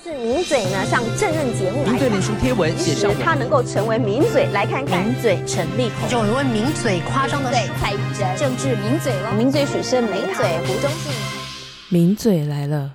[0.00, 11.12] 是名嘴呢上政论节目来名嘴脸书贴文写上他能够成为名嘴，来看看名嘴陈立宏，有人问名嘴夸张的对蔡玉珍，政治名嘴了，名嘴许胜名嘴胡忠信。
[11.90, 12.94] 名嘴来了，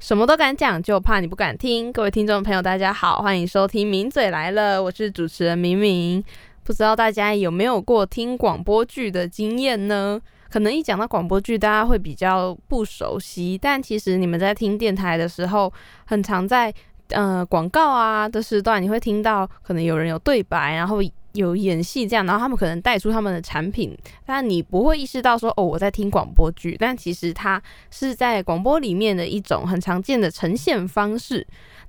[0.00, 1.92] 什么都敢讲，就怕你不敢听。
[1.92, 6.22] 各位听众朋友，大家好，欢迎收听《名嘴来了》，我是主持人明明。
[6.64, 10.20] 不知道大家有没有过听广播剧的经验呢？
[10.50, 15.72] 可能一讲到广播剧，大家会比较不熟悉，但其实你们在听电台的时候，
[16.04, 16.72] 很常在
[17.10, 20.98] 呃广告啊的时段，你会听到可能有人有对白，然后
[21.32, 31.46] 有演戏这样，然后他们可能带出他们的产品，但你不会意识到说哦我在听广播剧，但其实它是在广播里面的一种很常见的呈现方式。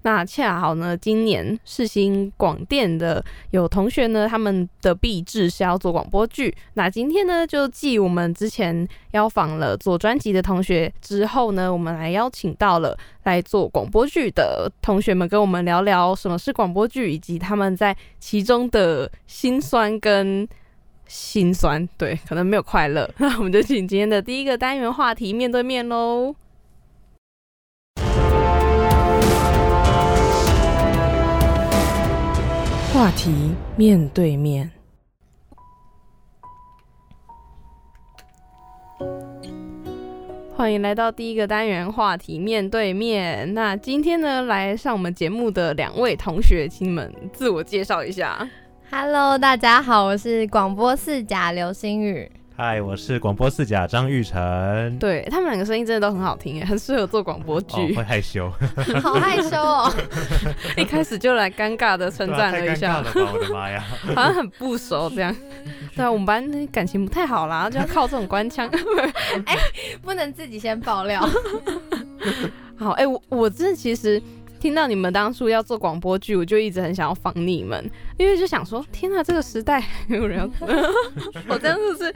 [0.08, 3.22] 那恰好呢，今年世新广电的
[3.52, 6.56] 有同学呢，他们的毕志是要做广播剧。
[6.76, 20.48] 那今天呢，就继我们之前邀访了做专辑的同学之后呢，我们来邀请到了来做广播剧的同学们，跟我们聊聊什么是广播剧，以及他们在其中的辛酸跟
[21.06, 21.86] 心酸。
[21.98, 23.12] 对，可能没有快乐。
[23.20, 26.34] 那我们就请今天的第一个单元话题面对面喽。
[32.98, 34.72] 话题面对面。
[40.56, 43.54] 欢迎来到第一个单元话题面对面。
[43.54, 48.50] 那今天呢，来上我们节目的两位同学，请你们自我介绍一下。
[48.90, 52.32] Hello，大家好，我是广播四甲流星宇。
[52.60, 54.98] 嗨，我是广播四甲张玉成。
[54.98, 57.94] 对他们两个声音真的都很好听，哎，很适合做广播哦，剧。
[57.94, 58.52] 会害羞，
[59.00, 59.94] 好害羞哦！
[60.76, 63.84] 一开始就来尴尬的称赞了一下，我的妈呀！
[64.16, 65.36] 好像很不熟这样。
[65.96, 68.68] 对啊，我们班感情不太好啦，就要靠这种官腔。
[69.46, 69.56] 哎
[70.02, 71.22] 不能自己先爆料。
[72.76, 74.20] 好，哎、我我这其实
[74.60, 80.68] 听到你们当初要做广播剧，我就一直很想要仿你们，因为就想说，天哪，这个时代还有人要，
[81.48, 82.14] 我真的是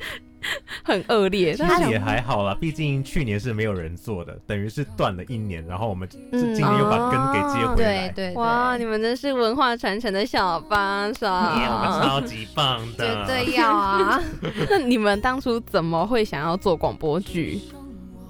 [0.84, 1.56] 很恶劣？
[1.58, 8.10] 但是其实也还好啦，毕竟去年是没有人做的，等于是断了一年，然后我们今年又把根给接回来。
[8.10, 11.28] 对对哇，你们真是文化传承的小帮手。
[11.28, 14.22] 我们超级棒的，绝对要啊！
[14.70, 17.62] 那你们当初怎么会想要做广播剧？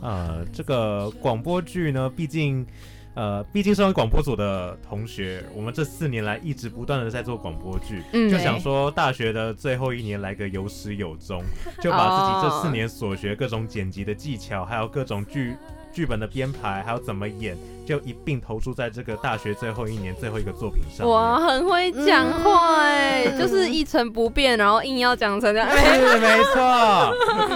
[0.02, 2.68] 呃，这个广播剧呢，毕竟。
[3.14, 11.44] 呃，毕竟身为广播组的同学，我们这四年来一直不断的在做广播剧，嗯就想说大学的最后一年来个有始有终，
[11.82, 15.58] 就把自己这四年所学各种剪辑的技巧，还有各种剧
[15.94, 21.16] 剧本的编排，还有怎么演，就一并投注在这个大学最后一年最后一个作品上面。
[21.16, 25.70] 哇，很会讲话哎、嗯就是一成不变，然后硬要讲成这样。
[25.72, 27.14] 是没错，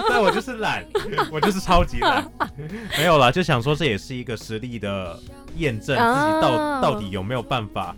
[0.09, 0.85] 但我就是懒，
[1.31, 2.23] 我就是超级懒。
[2.97, 5.17] 没有啦，就想说这也是一个实力的
[5.57, 7.96] 验证，自己到、啊到底有没有办法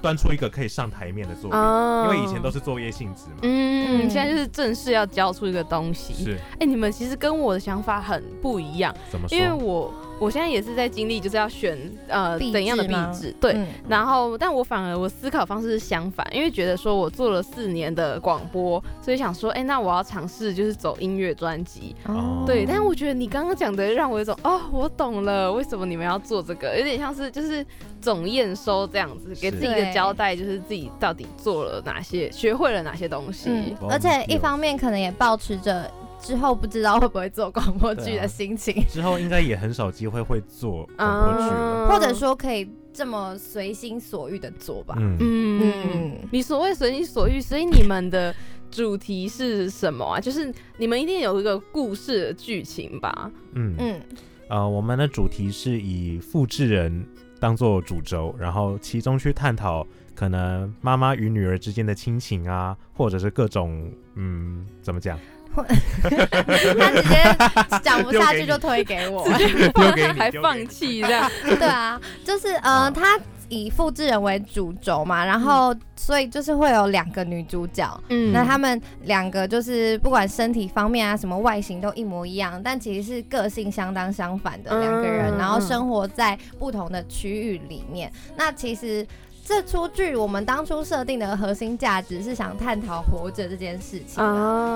[0.00, 1.58] 端出一个可以上台面的作品。
[1.58, 3.38] 哦因为以前都是作业性质嘛。
[3.42, 6.12] 嗯，嗯现在就是正式要交出一个东西。
[6.24, 9.36] 是哎、你们其实跟我的想法很不一样，怎么说？
[9.36, 13.52] 因为我我现在也是在经历，就是要选呃怎样的壁纸，对。
[13.52, 22.66] 嗯然后，但我反而我思考方式是相反，因为觉得说我做了四年的广播，所以想说，哎、那我要尝试就是走音乐专辑，哦对。
[22.66, 27.64] 但我觉得你刚刚讲的让我有种，哦，我懂了，为什么你们要做这个，有点像是就是
[28.00, 33.74] 总验收这样子，给自己一个交代，就是自己到底做了哪些，学会了哪些东西。
[33.88, 35.90] 而且一方面可能也保持着
[36.20, 41.54] 之后不知道会不会做广播剧的心情，之后应该也很少机会会做广播剧
[41.88, 44.96] 或者说可以这么随心所欲的做吧。
[44.98, 45.72] 嗯，嗯。
[45.92, 48.34] 嗯，你所谓随心所欲，所以你们的
[48.70, 50.20] 主题是什么啊？
[50.20, 53.30] 就是你们一定有一个故事的剧情吧？
[53.52, 53.74] 嗯。
[53.78, 54.00] 嗯。
[54.48, 57.06] 呃，我们的主题是以复制人
[57.38, 65.18] 当做主轴，然后其中去探讨可能妈妈与女儿之间的亲情啊，或者是各种嗯，怎么讲？
[65.54, 69.24] 他直接讲不下去就推给我。
[70.16, 71.30] 还放弃这样？
[71.44, 73.18] 对啊，就是呃，他
[73.48, 78.00] 以复制人为主轴嘛，然后所以就是会有两个女主角。
[78.10, 88.12] 嗯那他们两个就是不管身体方面啊，什么外形都一模一样，但其实是个性相当相反的两个人，嗯然后生活在不同的区域里面。
[88.36, 89.06] 那其实
[89.48, 94.16] 这出剧我们当初设定的核心价值是想探讨活着这件事情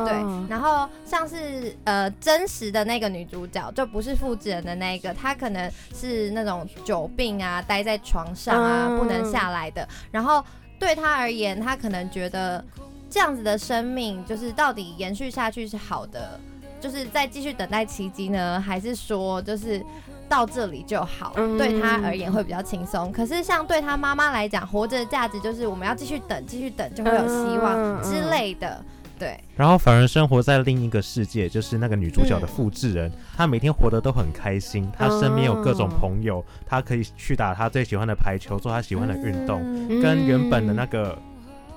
[0.06, 0.14] 对，
[0.48, 9.86] 然后像是呃真实的那个女主角，就不是复制人的那一个，她可能是那种久病啊，待在床上啊，嗯不能下来的。
[10.10, 10.42] 然后
[10.78, 12.64] 对她而言，她可能觉得
[13.10, 16.40] 这样子的生命，就是到底延续下去是好的，
[16.80, 19.84] 就是再继续等待奇迹呢，还是说就是
[20.32, 23.12] 到这里就好，嗯对他而言会比较轻松。
[23.12, 28.82] 可是像对他妈妈来讲，活着的价值就是我们要继续等，继续等就会有希望嗯之类的。
[29.18, 41.16] 对，然后反而生活在另一个世界，就是那个女主角的嗯复制人，她每天活得都很开心，她身边有各种朋友，她可以去打她最喜欢的排球，做她喜欢的运动，嗯跟原本的那个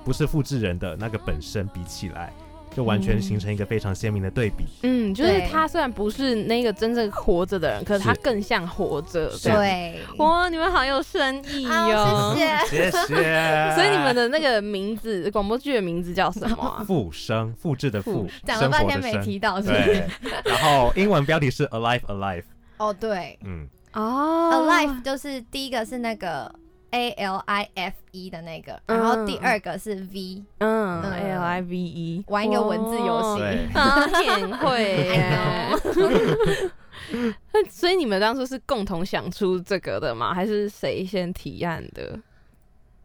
[0.02, 2.32] 不是复制人的那个本身比起来，
[2.76, 4.66] 就完全形成一个非常鲜明的对比。
[4.82, 9.32] 嗯，就是他虽然不是那个真正活着的人，可是他更像活着。
[9.42, 12.34] 对，哇，你们好有深意啊哦！
[12.36, 12.46] 谢
[12.76, 12.90] 谢。
[13.08, 13.74] 谢谢。
[13.74, 16.84] 所以你们的那个名字，广播剧的名字叫什么啊？
[16.86, 19.16] 复生，复制的复复，讲了半天没。
[19.24, 19.84] 提到，是不是？
[19.84, 20.08] 对，
[20.44, 22.42] 然后英文标题是 Alive Alive，
[22.76, 26.54] 哦，对嗯，哦，alive 就是第一个是那个
[26.96, 31.02] A L I F E 的那个，然后第二个是 V，嗯。
[31.02, 33.42] 嗯，L I V E，玩一个文字游戏。
[33.42, 35.20] 对， 啊，挺 会
[37.70, 40.32] 所以你们当初是共同想出这个的吗？
[40.32, 42.18] 还是谁先提案的？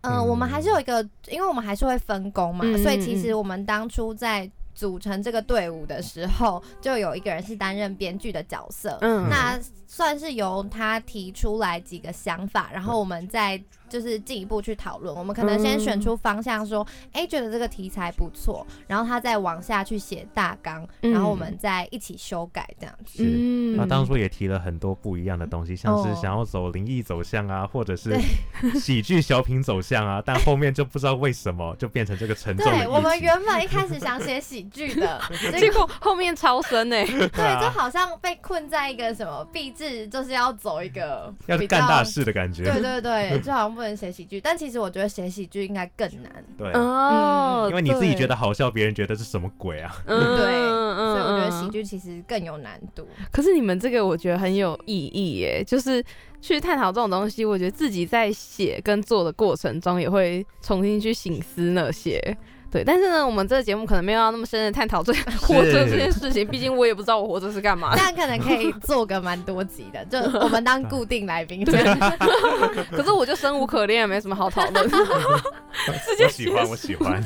[0.02, 2.82] 嗯，我们还是有一个，因为我们还是会分工嘛，嗯。
[2.82, 8.98] 所以其实我们当初在组成这个队伍的时候，就有一个人是担任编剧的角色。
[9.02, 9.28] 嗯。
[9.30, 13.62] 那算是由他提出来几个想法，然后我们再
[13.92, 15.14] 就是进一步去讨论。
[15.14, 23.18] 我们可能先选出方向，说，哎、觉得这个题材不错，然后他再往下去写大纲，嗯然后我们再一起修改这样子。
[23.18, 23.24] 是。
[23.26, 28.18] 嗯那当初也提了很多不一样的东西，像是哦想要走灵异走向啊，或者是
[28.80, 35.22] 喜剧小品走向啊，但后面就不知道为什么就变成这个沉重对，我们原本一开始想写喜剧的，
[35.52, 37.30] 结结果果后面超深欸呢。
[37.30, 42.04] 对，啊就好像被困在一个什么励志，就是要走一个要比较干大。
[42.04, 42.64] 事的感觉。
[42.64, 49.92] 对对对，就好像不能写喜剧，但其实我觉得写喜剧应该更难，对，哦，因为你自己觉得好笑，别人觉得是什么鬼啊？
[50.06, 53.08] 嗯对嗯 所以我觉得嗯喜剧其实更有难度。
[53.32, 56.04] 可是你们这个我觉得很有意义耶，就是
[56.42, 62.38] 去探讨这种东西，我觉得自己在写跟做的过程中也会重新去醒思那些。
[62.72, 67.98] 对，但是呢，我们这个节目可能没有要那么深的探讨这 活着这件事情，毕竟我也不知道我活着是干嘛的。
[67.98, 71.84] 但可能可以做个蛮多集的，就我们当固定来宾对。
[72.90, 74.90] 可是我就生无可恋，没什么好讨论。
[74.90, 77.22] 我喜欢，我喜欢。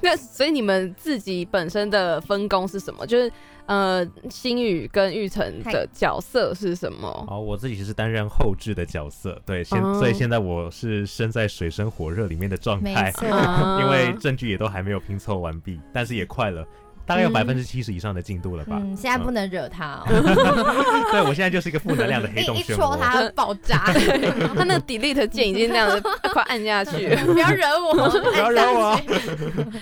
[0.00, 3.06] 那所以你们自己本身的分工是什么？
[3.06, 3.32] 就是
[3.66, 7.08] 呃，星宇跟玉成的角色是什么？
[7.28, 9.94] 哦，我自己是担任后置的角色，对，现、哦。
[9.98, 13.12] 所以现在我是身在水深火热里面的状态，
[13.80, 16.66] 因为证据也都还没有拼凑完毕，但是也快了，
[17.06, 18.78] 大概有嗯百分之七十以上的进度了吧？
[18.80, 22.76] 嗯，现在不能惹他哦， 对我现在就是一个负能量的黑洞一 一漩涡。
[22.76, 23.84] 戳他爆炸。
[24.56, 26.00] 他那个 delete 键已经那样子
[26.32, 27.14] 快按下去。
[27.26, 29.00] 不要惹我，不要惹我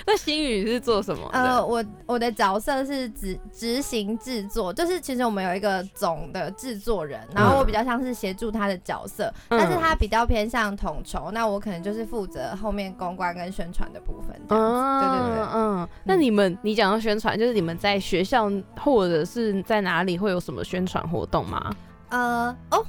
[0.07, 1.29] 那星宇是做什么？
[1.33, 15.07] 呃，我我的角色是执执行制作，就是其实我们有一个总的制作人，然后我比较像是协助他的角色，嗯但是他比较偏向统筹，那我可能就是负责后面公关跟宣传的部分这样子。
[15.07, 15.49] 对对对。
[15.55, 21.75] 嗯，那你们你讲到宣传，就是你们在学校或者是在哪里会有什么宣传活动吗？
[22.11, 22.85] 呃，哦，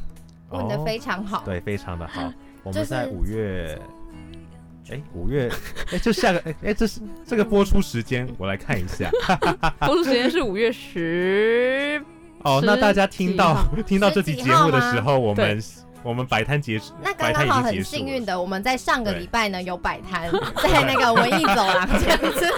[0.50, 1.44] 问的哦非常好。
[1.46, 2.32] 对，非常的好。
[2.64, 3.78] 我们在五月，
[4.90, 5.52] 哎，五月，
[5.92, 9.10] 哎，就下个，哎哎，这是这个播出时间，我来看一下。
[9.86, 12.02] 播出时间是五月十。
[12.44, 15.64] 哦，那大家听到听到这期节目的时候，我对们
[16.04, 17.84] 我们摆摊结束，那刚摆摊刚好很。
[17.84, 20.30] 幸运的，我们在上个对礼拜呢有摆摊，
[20.62, 22.52] 在那个 文艺走廊这样子。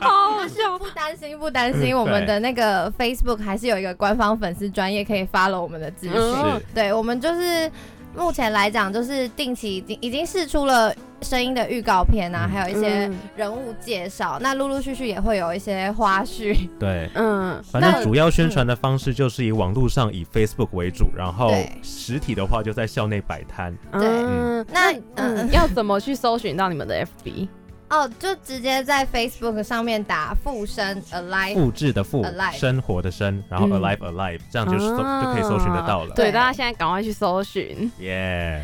[0.00, 0.76] 好好笑。
[0.78, 6.62] 不担心，不担心，我们的那个 Facebook 还是有一个官方粉丝专业可以 follow 我们的资讯。
[6.74, 7.70] 对，我们就是
[8.16, 12.50] 目前来讲，就是定期已经已经试出了声音的预告片啊，嗯。
[12.50, 13.16] 还有一些嗯。
[13.36, 14.38] 人物介绍。
[14.40, 16.68] 那陆陆续续也会有一些花絮。
[16.78, 23.76] 对，嗯，反正主要宣传的方式就是以网络上以 Facebook 为主，然后实体的话就在校内摆摊。
[23.92, 24.08] 对。
[24.08, 27.48] 嗯，那嗯，要怎么去搜寻到你们的 FB？
[27.88, 31.54] 哦，就直接在 Facebook 上面打“复生 Alive”。
[31.54, 36.14] 复制的复 Alive，生活的生，然后嗯 alive alive，这样就是搜啊就可以搜寻得到了。
[36.14, 37.90] 对，大家现在赶快去搜寻。
[38.00, 38.62] 耶，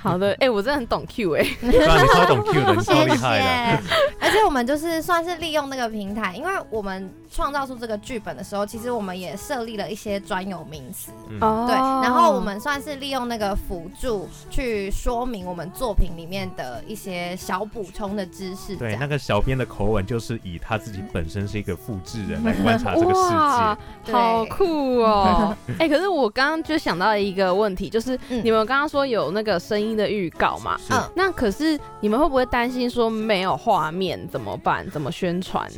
[0.00, 1.46] 好的， 哎，我真的很懂 Q 哎。
[1.60, 3.82] 对啊，你超懂 Q 的，你谢超厉害的。
[3.82, 3.94] 谢。
[4.20, 11.10] 而且我们就是算是利用那个平台，因为我们创造出这个剧本的时候，其实我们也设立了一些专有名词。
[11.28, 18.76] 嗯，哦对，然后我们算是利用那个辅助去说明我们作品里面的一些小补充的知识。
[18.76, 23.74] 对，那个小编的口吻就是以他自己本身是一个复制人来 观察这个世哇
[24.04, 25.56] 界。，对好酷哦！
[25.78, 30.78] 哎、可是我刚刚就想到一个问题，就是嗯你们刚刚说有那个声音的预告嘛？
[30.90, 34.88] 嗯那可是你们会不会担心说没有画面怎么办？
[34.90, 35.68] 怎么宣传？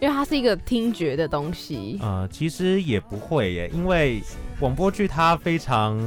[0.00, 1.98] 因为它是一个听觉的东西。
[2.00, 4.22] 呃，其实也不会耶，因为
[4.58, 5.98] 广播剧它非常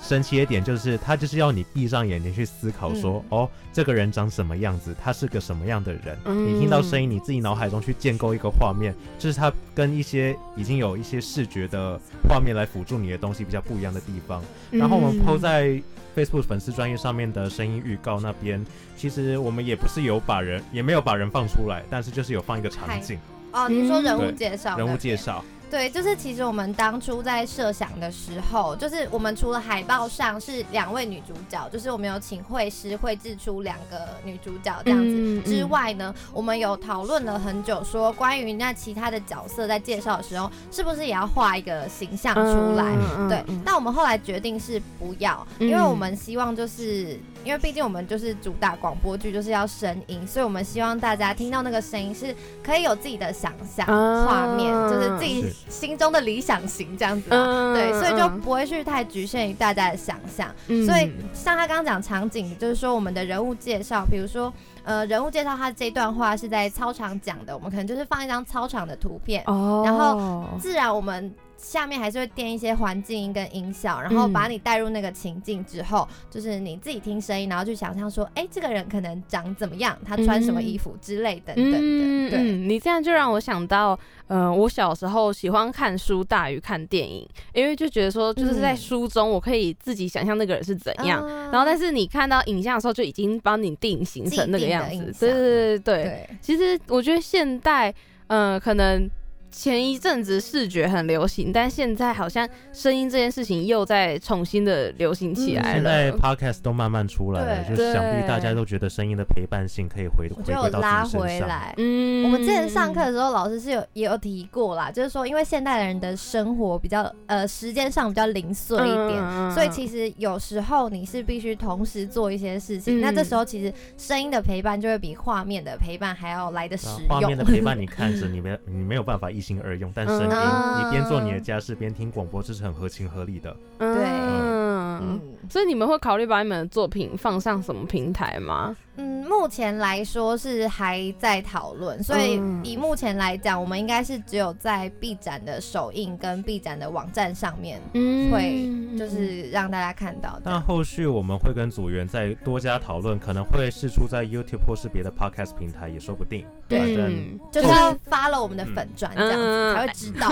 [0.00, 6.16] 神奇的点就是，它就是要你闭上眼睛去思考说，哦，这个人长什么样子，他是个什么样的人。
[6.24, 14.42] 嗯你听到声音，你自己脑海中去建构一个画面，这是它跟一些已经有一些视觉的画面来辅助你的东西比较不一样的地方。
[14.70, 15.80] 然后我们抛在
[16.16, 18.64] Facebook 粉丝专业上面的声音预告那边，
[18.96, 23.18] 其实我们也不是有把人，也没有把人放出来，但是就是有放一个场景、
[23.52, 25.16] 哦，你说人物介绍，人物介。
[25.16, 25.44] 绍。
[25.72, 35.06] 对，就是其实我们当初在设想的时候，就是我们除了海报上是两位女主角，就是我们有请绘师绘制出两个女主角这样子。
[35.08, 42.94] 嗯之，外呢，我们有讨论了很久，说关于那其他的角色在介绍的时候，是不是也要画一个形象出来？
[43.30, 60.54] 对，但我们后来决定是不要，嗯因为我们希望就是，因为毕竟我们就是主打广播剧，就是要声音，所以我们希望大家听到那个声音是可以有自己的想象啊画面，就是自己是心中的理想型这样子对，所以就不会去太局限于大家的想象。
[60.68, 60.86] 嗯。
[60.86, 64.52] 所以像他刚刚讲场景，就是说我们的人物介绍，比如说
[64.84, 81.78] 呃人物介绍，他这段话是在操场讲的，我们可能就是放一张操场的图片，哦，然后自然我们下面还是会垫一些环境音跟音效，然后把你带入那个情境之后，就是你自己听声音，然后去想象说，哎、这个人可能长怎么样，他穿什么衣服之类等等的。
[81.78, 88.76] 对，嗯嗯，你这样就让我想到，呃，我小时候喜欢看书大于看电影，因为就觉得说，就是在嗯。
[88.76, 91.50] 书中我可以自己想象那个人是怎样，啊。
[91.52, 97.94] 然后但是你看到影像的时候就已经帮你定型成那个样子对对对对对，对，其实我觉得现代，
[98.26, 99.08] 呃，可能。
[99.52, 106.10] 前一阵子视觉很流行，但现在好像声音这件事情又在重新的流行起来了现在。
[106.12, 111.40] podcast 都慢慢出来了，就是想必大家都觉得声音的陪伴性可以回回归到有拉自己身上。
[111.40, 111.74] 回来。
[111.76, 122.98] 嗯我们之前上课的时候，老师是有也有提过啦，就是说，因为现代人的生活比较呃时间上比较零碎一点，嗯所以其实有时候你是必须同时做一些事情。
[122.98, 127.08] 嗯那这时候其实声音的陪伴就会比画面的陪伴还要来的实用。
[127.08, 133.54] 画面的陪伴， 你看着你没你没有办法一心二用，但声音、嗯你边做你的家事边听广播，这是很合情合理的。
[133.78, 133.88] 对。
[133.88, 135.20] 嗯，嗯。
[135.50, 138.74] 所以你们会考虑把你们的作品放上什么平台吗？
[138.96, 148.68] 嗯，目前来说是还在讨论，所以嗯以目前来讲，我们应该是只有在 B 展的首映跟 B 展的网站上面，嗯会
[148.98, 150.42] 就是让大家看到的。
[150.44, 156.44] 但后续我们会跟组员再多加讨论，可能会试出在 YouTube 或是别的 podcast 平台，也说不定。
[156.68, 160.28] 对反正嗯就是要发了我们的粉钻这样子、嗯才会知道。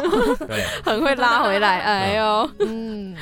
[0.47, 2.51] 对， 很会拉回来，哎呦。
[2.61, 3.15] 嗯，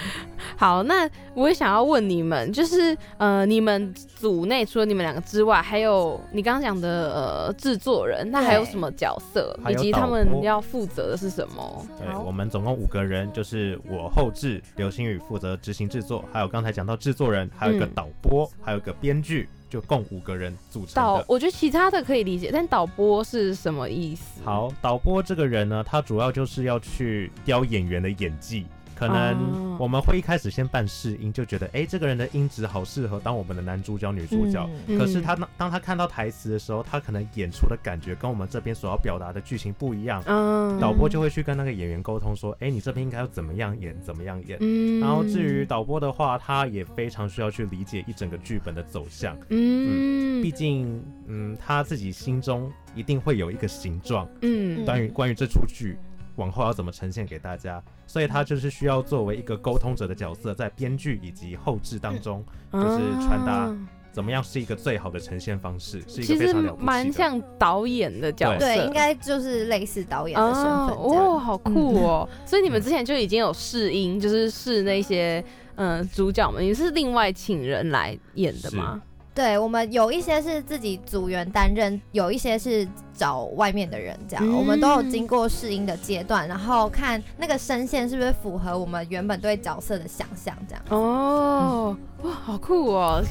[0.57, 11.87] 好，那我也想要问你们，就是呃，你们组内除了你们两个之外，还有你刚刚讲的呃制作人，那还有什么角色，以及他们要负责的是什么？
[11.99, 20.95] 对我们总共五个人，就是我后制刘星宇负责执行制作，还有刚才讲到制作人，还有一个嗯导播，还有一个编剧，就共五个人组成的。
[20.95, 24.41] 导我觉得其他的可以理解，但导播是什么意思？
[24.43, 28.65] 好，导播这个人呢，他主要就是要去雕演员的演技。
[28.99, 29.11] 可哦。
[29.13, 34.69] 能我们会一开始先办试音，就觉得哎、诶这个人的音质好适合当我们的男主角、女主角。
[34.89, 34.99] 嗯。
[34.99, 40.23] 可是他当当他看到台词的时候，他可能演出的感觉跟我们这边所要表达的剧情不一样。
[40.27, 40.81] 嗯。
[40.81, 44.59] 导播就会去跟那个演员沟通说，哎、你这边应该要怎么样演，怎么样演。
[44.61, 44.99] 嗯。
[45.01, 54.85] 然后至于导播的话，他也非常需要去理解一整个剧本的走向，嗯毕竟，嗯，他自己心中一定会有一个形状，嗯。
[54.85, 55.97] 关于关于这出剧
[56.39, 63.77] 往后要怎么呈现给大家，所以他就是需要作为一个沟通者的角色，在编剧以及后制当中，就是传达啊
[64.11, 66.85] 怎么样是一个最好的呈现方式，是一个非常了不起的。
[66.85, 71.25] 蛮像导演的角色，对，应该就是类似导演的身份这样。
[71.27, 72.29] 哦，好酷哦！
[72.47, 79.01] 所以你们之前就已经有试音，就是试那些嗯、呃主角们，你是另外请人来演的吗？
[79.39, 90.83] 对我们有一些是自己组员担任，有一些是找外面的人，这样、嗯我们都有经过试音的阶段，然后看那个声线是不是符合我们原本对角色的想象，这样。
[90.89, 93.23] 哦，哇，好酷哦！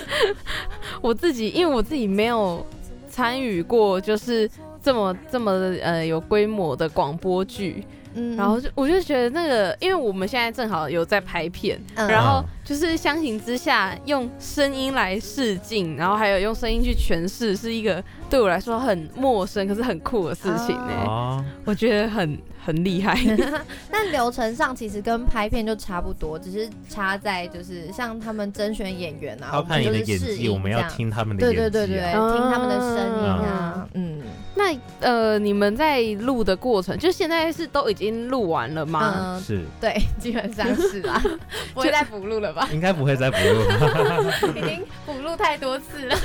[1.00, 2.62] 我自己因为我自己没有
[3.08, 4.46] 参与过，就是
[4.82, 7.82] 这么这么呃有规模的广播剧，
[8.12, 18.00] 嗯然后就我就觉得那个，因为我们现在正好有在拍片，嗯然后就是相形之下，用声音来试镜，然后还有用声音去诠释，是一个
[18.30, 23.18] 对我来说很陌生可是很酷的事情呢、哦，我觉得很很厉害。
[23.90, 30.88] 但流程上其实跟拍片就差不多，只是差在就是像他们甄选演员啊，他要看你的演技，我们就是试音我们要。
[30.88, 31.68] 听他们的演技、啊。
[31.70, 34.22] 对对对听他们的声音啊，嗯，
[34.54, 39.14] 那那呃，你们在录的过程，就现在是都已经录完了吗？
[39.18, 41.20] 嗯，是对，基本上是啦，
[41.74, 42.59] 不会再补录了吧？
[42.72, 43.62] 应该不会再补录。
[44.56, 46.16] 已经补录太多次了。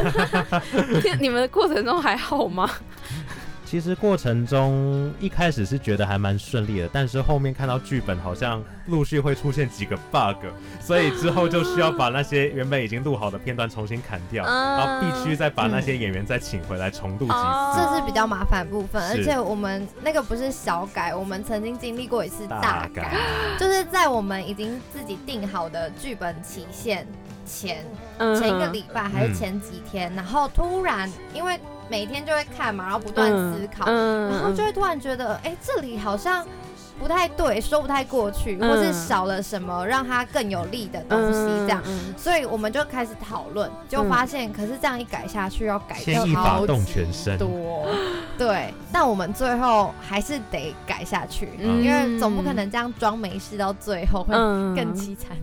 [1.20, 2.70] 你们的过程中还好吗？
[3.66, 10.46] 其实过程中一开始是觉得还蛮顺利的，但是后面看到剧本好像陆续会出现几个 bug，
[10.80, 14.78] 所以之后就需要把那些原本已经录好的片段重新砍掉， 嗯。
[14.78, 17.34] 然后必须再把那些演员再请回来重录几次。
[17.34, 23.18] 哦这是比较麻烦的部分，而且我们那个不是小改，我们曾经经历过一次大大改，
[23.60, 27.06] 就是在我们已经自己定好的剧本期限
[27.46, 27.84] 前
[28.20, 36.46] 嗯前一个礼拜还是前几天，然后突然因为每天就会看嘛，然后不断思考，嗯然后就会突然觉得，哎、这里好像
[37.00, 41.82] 不太对，说不太过去，嗯或是少了什么让它更有利的东西，这样。
[41.86, 47.38] 嗯所以我们就开始讨论，就发现，可是这样一改下去，要改牵一发动全身。
[47.38, 47.86] 多，
[48.38, 48.74] 对。
[48.92, 55.38] 但我们最后还是得改下去，嗯因为总不可能这样装没事到最后会嗯更凄惨。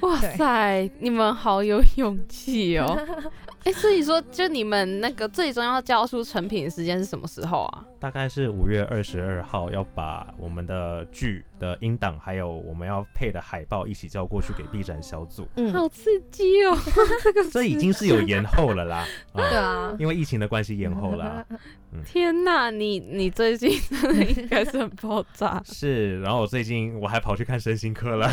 [0.00, 2.98] 哇塞，你们好有勇气哦！
[3.64, 7.84] 哎、所以说，就你们那个最终要交出成品的时间是什么时候啊？
[8.00, 15.46] 大概是五月二十二号要把我们的剧的音档，还有我们要配的海报一起交过去给 B 展小组。
[15.56, 16.76] 嗯，好刺激哦！
[17.22, 19.96] 这个这已经是有延后了啦，啊 对啊。
[19.98, 21.12] 因为疫情的关系延后
[21.92, 22.02] 啦。
[22.04, 25.62] 天哪，你你最近真的应该是很爆炸。
[25.66, 28.26] 是，然后我最近我还跑去看身心科了。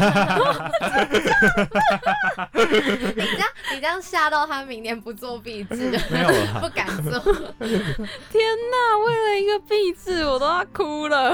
[3.15, 5.75] 你这样，你这样吓到他明年不做壁纸，
[6.11, 7.19] 没有啦 不敢做。
[7.19, 11.33] 天哪，为了一个壁纸，我都要哭了。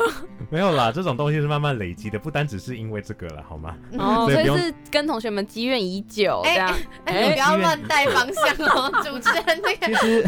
[0.51, 3.75] 没有啦，这种东西是慢慢累积的，不单只是因为这个了，好吗？
[3.97, 6.75] 哦，所以所以是跟同学们积怨已久这哎样。
[7.05, 9.87] 哎，你不要乱带方向哦，主持人这个。
[9.87, 10.23] 其实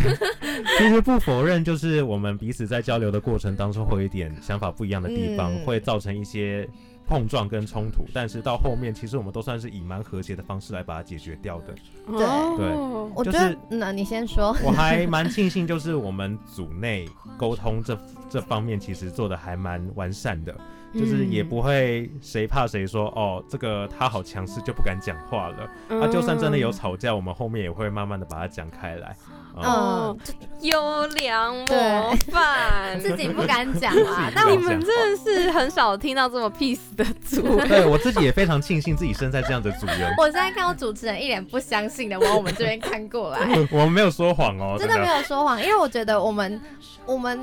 [0.77, 6.67] 其实不否认，就是我们彼此在交流的过程当中会有一点想法不一样的地方，嗯会造成一些
[7.07, 11.73] 碰撞跟冲突，但是到后面其实我们都算是以蛮和谐的方式来把它解决掉的。
[12.05, 12.17] 对
[12.57, 12.75] 对
[13.15, 14.55] 我觉得就是，那你先说。
[14.63, 17.97] 我还蛮庆幸，就是我们组内沟通这
[18.29, 20.53] 这方面其实做的还蛮完善的，
[20.93, 25.69] 就是也不会谁怕谁说哦这个他好强势就不敢讲话了。
[25.89, 29.15] 嗯啊，就算真的有吵架，我们后面也会慢慢的把它讲开来。
[29.55, 30.17] 啊哦，
[30.61, 32.99] 优良模范。
[33.01, 37.59] 自己不敢讲啦自己，但我不敢你们真的是很少听到这么 peace 的组。
[37.65, 40.13] 对我自己也非常庆幸自己生在这样的组员。
[40.19, 43.39] 我现在看到主持人一脸不相信的往我们这边看过来，
[43.71, 46.61] 我们没有说谎哦，真的没有说谎，因为我觉得我们
[47.07, 47.39] 我们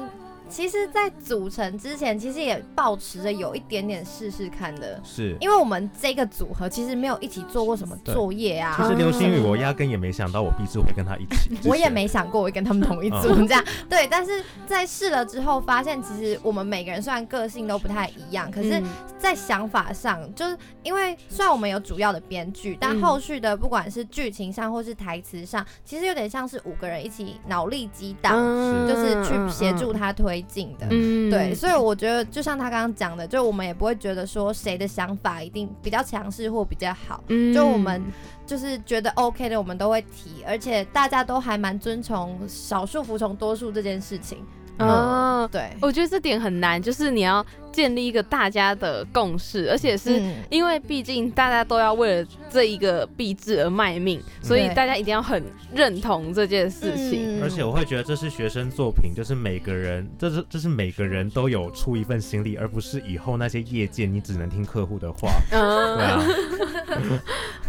[0.48, 5.37] 其实，在组成之前，其实也保持着有一点点试试看的，是。
[5.40, 8.74] 因为我们这个组合其实没有一起做过什么作业啊。
[8.76, 11.57] 其实流星雨，我压根也没想到我必志会跟他一起。
[11.68, 13.46] 我也没想过我会跟他们同一组 嗯。
[13.46, 18.85] 这样，对，但是在试了之后，发现其实我们每个人虽然个性都不太一样，可是嗯。
[19.16, 23.00] 在想法上，就是因为虽然我们有主要的编剧，但嗯。
[23.00, 28.87] 后续的不管是剧情上或是台词上，其实有点像是五个人一起脑力激荡，嗯。
[28.87, 30.87] 就是去协助他推进的。
[30.90, 31.31] 嗯。
[31.31, 37.53] 对，所以我觉得就像他刚刚讲的，就我们也不会觉得说谁的想法一定比较强势或比较好，嗯。
[37.55, 38.03] 就我们
[38.47, 44.38] 就是觉得 OK 的，我们都会提，而且大家都还蛮遵从少数服从多数这件事情。
[44.79, 55.42] 哦，对，我觉得这点很难，就是你要建立一个大家的共识，而且是嗯因为毕竟大家都要为了这一个币制而卖命，所以大家一定要很
[55.74, 57.40] 认同这件事情。
[57.40, 65.28] 嗯而且我会觉得这是学生作品，就是每个人，这是这是每个人都有出一份心力，而不是以后那些业界你只能听客户的话。
[65.50, 66.24] 对嗯，啊，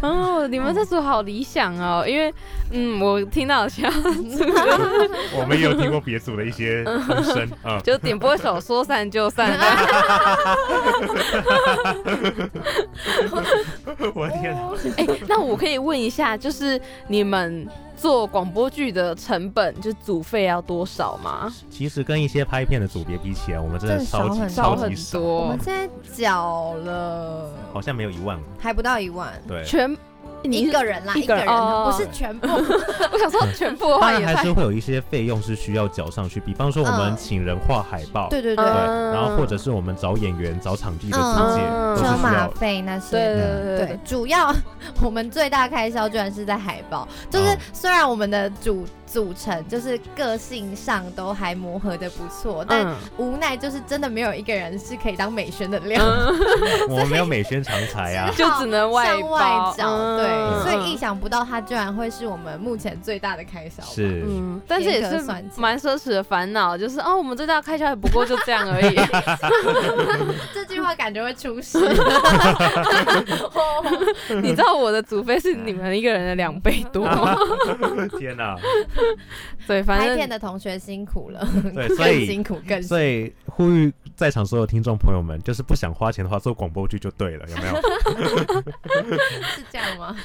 [0.00, 2.32] 哦，你们这组好理想哦，因为
[2.70, 4.00] 嗯，我听到其他组
[5.36, 7.80] 我们也有听过别组的一些风声啊。
[7.84, 9.58] 就点播手说散就散。
[14.14, 14.60] 我的天哪！
[14.96, 21.50] 哎、那我可以问一下，就是你们做广播剧的成本，就组费要多少吗？
[21.70, 28.38] 其实跟一些拍片的组别比起来，我们真的超级少很少很超级少，我们，现在缴了好像没有一万。
[28.58, 29.96] 还不到一万，对，全
[30.42, 32.46] 你一个人啦，一个人不是全部。
[33.12, 42.50] 我想说全部的当然还是会有一些费用是需要缴上去，比方说我们嗯请人画海报，对对对，然后或者是我们找演员、找场地的嗯租借，嗯都是需车马要。
[42.52, 43.62] 费那些对的。
[43.62, 44.54] 对对对，主要
[45.02, 56.02] 我们最大开销居然是在海报，就是哦虽然我们的主组成，就是个性上都还磨合的不错，但嗯无奈就是真的没有一个人是可以当美宣的料。
[56.02, 56.36] 嗯，
[56.90, 58.30] 我们没有美宣常才啊。
[58.36, 59.40] 就只能外向外
[59.76, 63.82] 找，嗯对，所以嗯意想不到它居然会是我们目前最大的开销。
[63.84, 65.22] 是，嗯，但是也是
[65.56, 68.94] 蛮奢侈的烦恼，就是哦，我们最大的开销也不过就这样而已。
[70.52, 71.78] 这句话感觉会出事。
[74.42, 77.36] 你知道我的组费是你们一个人的两倍多吗？
[78.18, 78.56] 天哪！
[79.66, 82.88] 对，反拍片正的同学辛苦了，对， 所以辛苦更辛苦。
[82.88, 87.74] 所以呼吁在场所有听众朋友们，就是不想花钱的话，做广播剧就对了，有没有？
[89.54, 90.16] 是这样吗？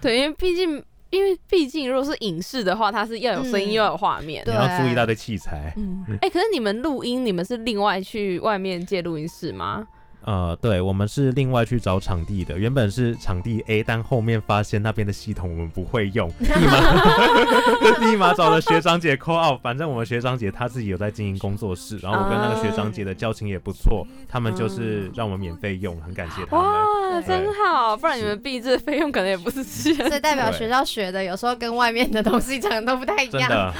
[0.00, 4.44] 对，因为毕竟，因为毕竟，如果是影视的话，它是要有声音嗯又要有画面。
[4.44, 5.72] 对你要租一大堆器材。
[5.76, 9.86] 嗯，哎、可是你们录音，你们是另外去外面借录音室吗？
[10.24, 19.60] 呃，对，我们是另外去找场地的，原本是场地 A，但后面发现那边的系统我们不会用， 立马 立马找了学长姐 call out。
[19.62, 26.64] 反正我们学长姐她自己有在经营工作室，然后我跟那个学长姐的交情也不错，他们就是让我们免费用，很感谢他们。
[26.64, 27.96] 哇，真好！
[27.96, 29.94] 不然你们毕制费用可能也不是钱。
[30.08, 33.48] 所以代表学校学的有时候跟外面的东西讲的都不太一样。
[33.48, 33.74] 真的，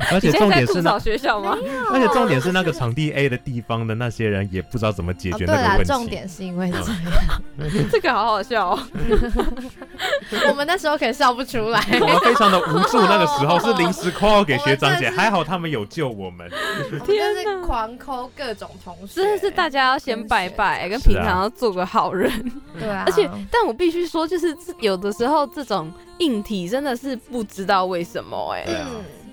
[0.12, 1.56] 而且重点是那在在吐槽，学校吗？
[1.92, 5.84] 而且重点是那个场地 A 的地方的那些人也不知道怎么解决那个问，题。
[5.84, 6.88] 重点是因为这样，
[7.90, 8.78] 这个好好笑哦。
[10.48, 11.80] 我们那时候可笑不出来。
[12.00, 16.48] 我们非常的无助，那个时候是临时 call 给学长姐，还好他们有救我们。
[16.90, 22.30] 我们就是狂抠各种同事，真的是大家要先拜拜，跟平常要做个好人。
[22.78, 28.66] 对啊，而且，但我必须说，就是有的时候这种硬体真的是不知道为什么、哎，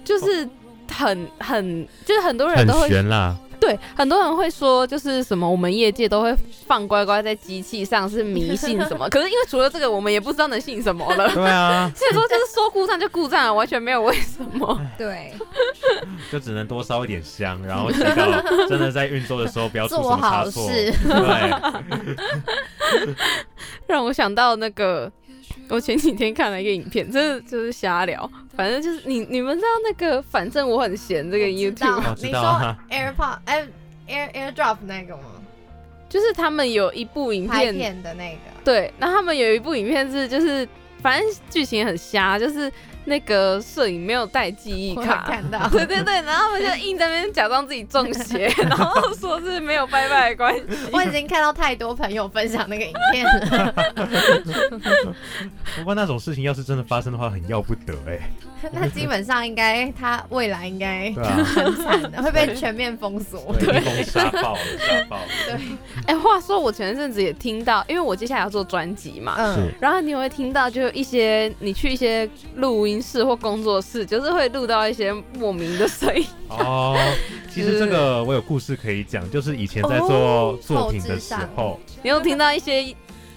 [0.03, 0.47] 就是
[0.91, 11.29] 很很，就是很多人都会悬啦，对，很多人会说，就是什么我们业界都会放乖乖在机器上是迷信什么， 可是因为除了这个，我们也不知道能信什么了。
[11.33, 14.79] 对啊， 所以说，就是说故障就故障了，完全没有为什么。
[14.97, 15.33] 对，
[16.31, 20.63] 就只能多烧一点香，然后祈祷真的在运作的时候不要出什做么差错。
[20.63, 20.93] 好事。
[21.03, 21.51] 对，
[23.87, 25.11] 让我想到那个，
[25.69, 28.29] 我前几天看了一个影片，真的就是瞎聊。
[28.55, 33.67] 反正就是你你们知道那个，反正我很闲这个 YouTube，你说道啊 AirPod 哎
[34.07, 35.23] Air AirDrop 那个吗？
[36.09, 40.67] 就是他们有一部影拍片，片的那个，对，那他们有一部影片是就是，
[41.01, 42.71] 反正剧情很瞎，就是
[43.07, 45.23] 那个摄影没有带记忆卡。
[45.25, 45.67] 看到。
[45.71, 50.61] 对对对，然后他们就硬在那边假装自己中邪， 然后说是没有拜拜的关系。
[50.91, 53.73] 我已经看到太多朋友分享那个影片了，
[55.77, 58.19] 不过那种事情要是真的发生的话，很要不得哎。
[58.71, 63.55] 那基本上应该他未来应该很惨的，会被全面封锁。
[63.59, 65.59] 对，一封杀爆了，杀爆了。
[66.07, 76.25] 哎、话说我前阵子也听到，因为我接下来要做专辑嘛，嗯，然后你会听到就有一些你去一些录音室或工作室，就是会录到一些莫名的声音。
[76.49, 76.97] 哦，
[77.53, 82.83] 其实这个我有故事可以讲，就是以前在做作品的时候，你有听到一些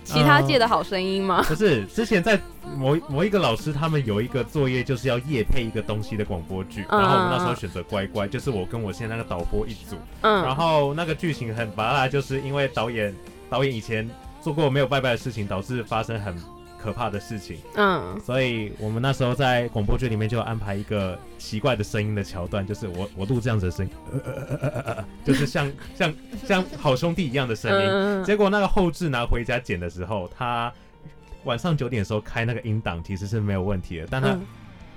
[0.04, 1.44] 其他界的好声音吗？
[1.46, 2.38] 不是之前在
[2.76, 13.14] 某某一个老师他们有一个作业，就是要夜配一个东西的广播剧，嗯然后我们那时候选择乖乖，就是我跟我现在那个导播一组，嗯然嗯后那个剧情很拔辣，就是因为导演
[13.48, 14.08] 导演以前
[14.40, 16.34] 做过没有拜拜的事情，导致发生很
[16.82, 26.14] 可怕的事情，嗯，所以我们那时候在广播剧里面就安排一个奇怪的声音的桥段，就是我我录这样子的声音，呃呃呃呃呃呃，就是像像
[26.46, 27.88] 像好兄弟一样的声音。
[27.90, 28.24] 嗯。
[28.24, 30.72] 结果那个后置拿回家剪的时候，他
[31.44, 34.46] 晚上九点的时候开那个音档其实是没有问题的，但他嗯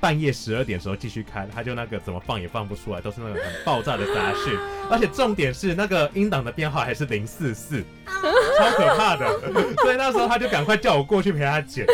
[0.03, 4.53] 半夜十二点的时候继续开，他就那个怎么放也放不出来，都是那种很爆炸的杂讯，
[4.91, 9.25] 而且重点是那个音档的编号还是零四四， 超可怕的。
[9.81, 11.85] 所以那时候他就赶快叫我过去陪他剪，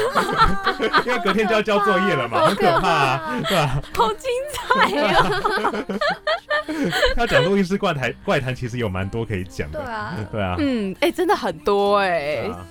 [1.06, 5.32] 因为隔天就要交作业了嘛，很可怕、啊，对吧、好精彩呀！
[7.16, 12.66] 他讲录音室怪谈怪谈其实有蛮多可以讲的，对啊，对啊，嗯，哎、真的很多哎、对啊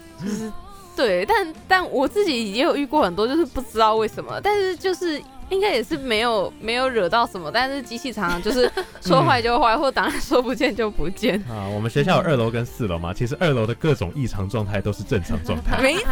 [0.98, 11.38] 对，但但我自己也有遇过很多，就是不知道为什么，但是就是应该也是没有没有惹到什么，但是机器常常就是 说坏就坏，或档案说不见就不见。
[11.48, 15.80] 啊，我们学校有二楼跟四楼嘛，其实二楼的各种异常状态都是正常状态。
[15.80, 16.06] 没错，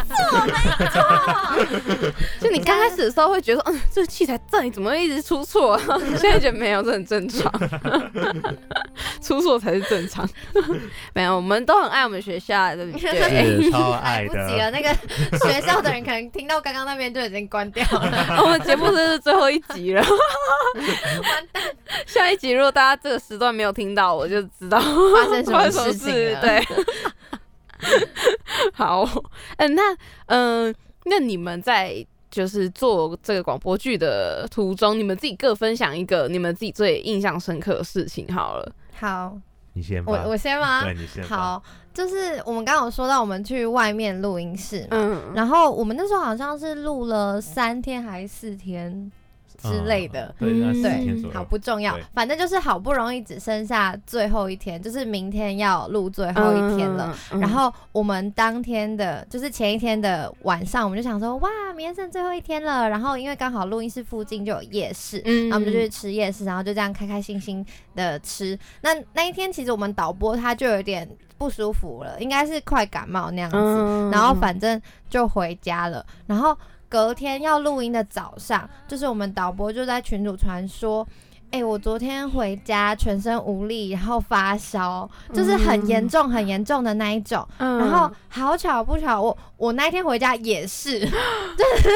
[0.77, 2.11] 没错。
[2.41, 5.79] 就你刚开始的时候会觉得，嗯，这个器材这里怎么会一直出错？
[6.17, 7.51] 现在觉得没有，这很正常，
[9.21, 10.27] 出错才是正常。
[11.13, 13.61] 没有，我们都很爱我们学校，对不对？
[13.61, 14.93] 是超来爱不及了，的，那个
[15.39, 18.41] 学校的人可能听到刚刚那边就已经关掉了。
[18.43, 21.61] 我们节目这是最后一集了，完蛋，
[22.05, 26.63] 下一集如果大家这个时段没有听到，我就知道发生什么 事情了？，对，
[28.73, 29.05] 好，
[29.57, 38.71] 嗯，那嗯、那你们在就是做这个广播剧的途中，你们自己各分享一个你们自己最印象深刻的事情好了。
[38.97, 39.37] 好，
[39.77, 40.83] 你先吧，我我先吗？
[40.83, 41.23] 对你先。
[41.23, 41.61] 好，
[41.93, 49.11] 就是我们刚刚有说到我们去外面录音室嘛，嗯，然后我们那时候好像是录了三天还是四天
[49.57, 50.33] 之类的。
[50.39, 51.43] 嗯对，对好。
[51.47, 57.17] 不重要，反正就是好不容易只剩下最后一天，就是明天要录最后一天了。
[57.31, 62.89] 嗯然后我们当天的，就是前一天的晚上，我们就想说，哇，明天剩最后一天了。
[62.89, 67.65] 然后因为刚好录音室附近就有夜市，嗯然后我们就去吃夜市，然后就这样开开心心
[67.95, 68.59] 的吃。
[68.81, 73.57] 那那一天其实我们导播他就有点不舒服了，应该是快感冒那样子。
[73.57, 76.05] 嗯然后反正就回家了。
[76.25, 76.57] 然后
[76.89, 81.07] 隔天要录音的早上，就是我们导播就在群主传说。
[81.49, 87.47] 哎、我昨天回家全身无力，然后发烧，就是很严重、很严重的那一种。
[87.57, 91.89] 嗯然后好巧不巧，我我那天回家也是， 就是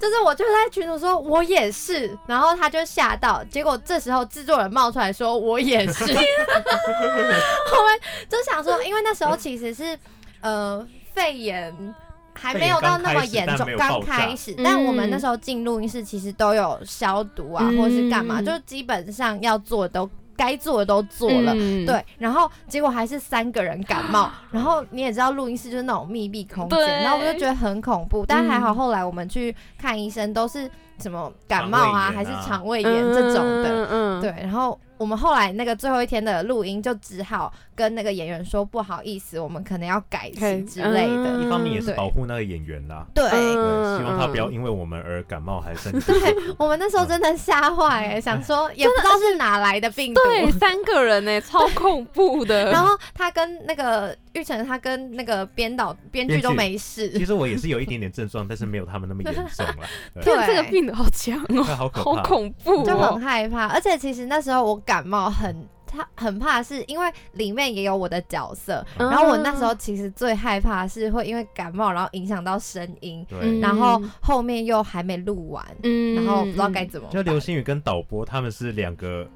[0.00, 9.96] 就是我就在群主说我也是，然后他就吓到，结果这时候制作人冒出来说我也是， 我们就想说，因为那时候其实是
[10.40, 11.94] 呃肺炎。
[12.40, 30.70] 还没有到那么严重，刚开始但我们那时候进录音室其实都有消毒啊，嗯或是干嘛，就基本上要做的都该做的都做了，嗯，对，然后结果还是三个人感冒，然后你也知道录音室就是那种密闭空间，然后我就觉得很恐怖，但还好后来我们去看医生都是
[31.00, 43.28] 什么感冒啊，还是肠胃炎啊肠胃炎这种的，嗯嗯，对，然后我们后来那个最后一天的录音就只好跟那个演员说不好意思，我们可能要改期之类的，嗯一方面也是保护那个演员啦，对。
[43.28, 46.34] 希望他不要嗯因为我们而感冒还是 对。
[46.58, 52.70] 我们那时候真的吓坏哎，想说也不知道是哪来的病毒，对，三个人呢，超恐怖的。
[52.72, 57.10] 然后他跟那个玉成，他跟那个编导、编剧都没事。
[57.10, 59.88] 其实我也是有一点点症状，但是没有他们那么严重啦。
[60.14, 61.88] 对，对，这个病毒好强哦，好。
[61.88, 63.20] 恐怖就哦很。
[63.20, 63.66] 害怕。
[63.68, 65.54] 而且其实那时候我感冒很。
[65.90, 73.26] 他很怕是因为里面也有我的角色，嗯然后我那时候其实最害怕是会因为感冒，然后影响到声音，
[73.62, 77.08] 然后后面又还没录完，嗯然后不知道该怎么。
[77.10, 79.26] 就流星雨跟导播他们是两个，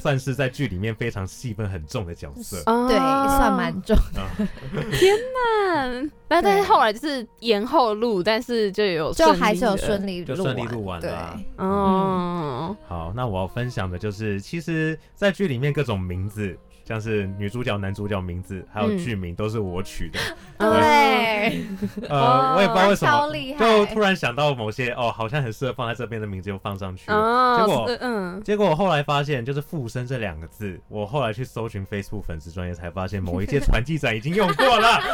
[0.00, 2.62] 算是在剧里面非常戏份很重的角色。
[2.66, 3.96] 哦对，算蛮重。
[4.14, 4.20] 的。
[4.20, 4.26] 哦、
[4.92, 6.10] 天哪！
[6.28, 16.56] 那但是后来就是延后录，但是就有就还是有顺利录就顺利录完了哦，好，那我要分享的就是，其实，在剧里面各种名字，
[16.92, 20.18] 像是女主角、男主角名字，还有嗯剧名，都是我取的。
[20.60, 21.64] 对，
[22.06, 27.16] 呃，我也不知道为什么，超厉害，就突然想到某些哦，好像很适合放在这边的名字，就放上去了。
[27.16, 35.00] 哦，结果嗯，结果我后来发现，就是“附身”这两个字，我后来去搜寻 Facebook 粉丝专业，才发现某一届传记展已经用过了。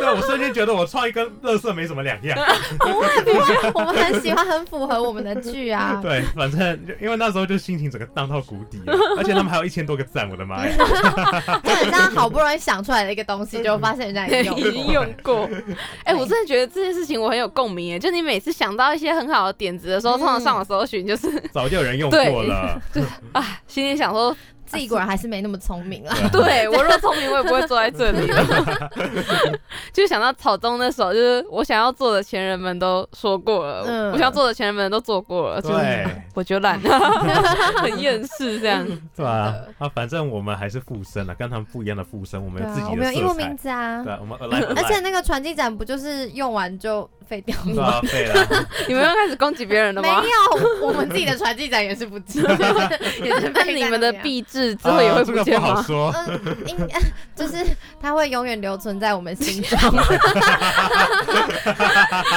[0.00, 2.36] 对，我瞬间觉得我创意跟乐色没什么两样。
[2.78, 6.00] 不会不会，我们很喜欢，很符合我们的剧啊。
[6.02, 10.74] 对，反正因为那时候就心情整个荡到谷底了，而且他们还有一千多个赞，我的妈呀！
[11.64, 15.48] 就很像好不容易想出来的一个东西，就发现人家已经已经用过。
[16.04, 22.80] 哎，我真的觉得这件事情我很有共鸣耶，就你每次想到一些很好的点子的时候，嗯通常上网搜寻就是早就有人用过了。
[23.32, 24.36] 啊，心里想说，
[24.72, 26.16] 自己果然还是没那么聪明啊。
[26.32, 28.90] 对我若聪明，我也不会坐在这里了。
[29.92, 36.80] 就想到草中那首，就是我想要做的前人们都说过了，嗯我想要做的前人们都做过了，就是对我觉得懒，
[37.80, 38.86] 很厌世这样。
[39.14, 43.56] 对啊，啊，反正我们还是附身了，跟他们不一样的附身，我们有自己我们有英文名。
[43.56, 44.12] 字啊对。
[44.12, 44.38] 啊，我们
[44.76, 47.84] 而且那个传记展不就是用完就废掉对吗？
[47.84, 48.46] 啊，废了。
[48.88, 50.22] 你们要开始攻击别人了没吗？
[50.22, 52.42] 有，我们自己的传记展也是不见，
[53.22, 55.68] 也是那废在你们的那边壁纸之后也会啊这个见吗？
[55.68, 56.14] 不好说。
[56.16, 56.76] 嗯，应
[57.34, 57.64] 就是
[58.00, 59.78] 它会永远留存在我们心中。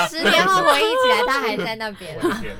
[0.09, 2.41] 十年后回忆起来，它还在那边啊。
[2.41, 2.55] 天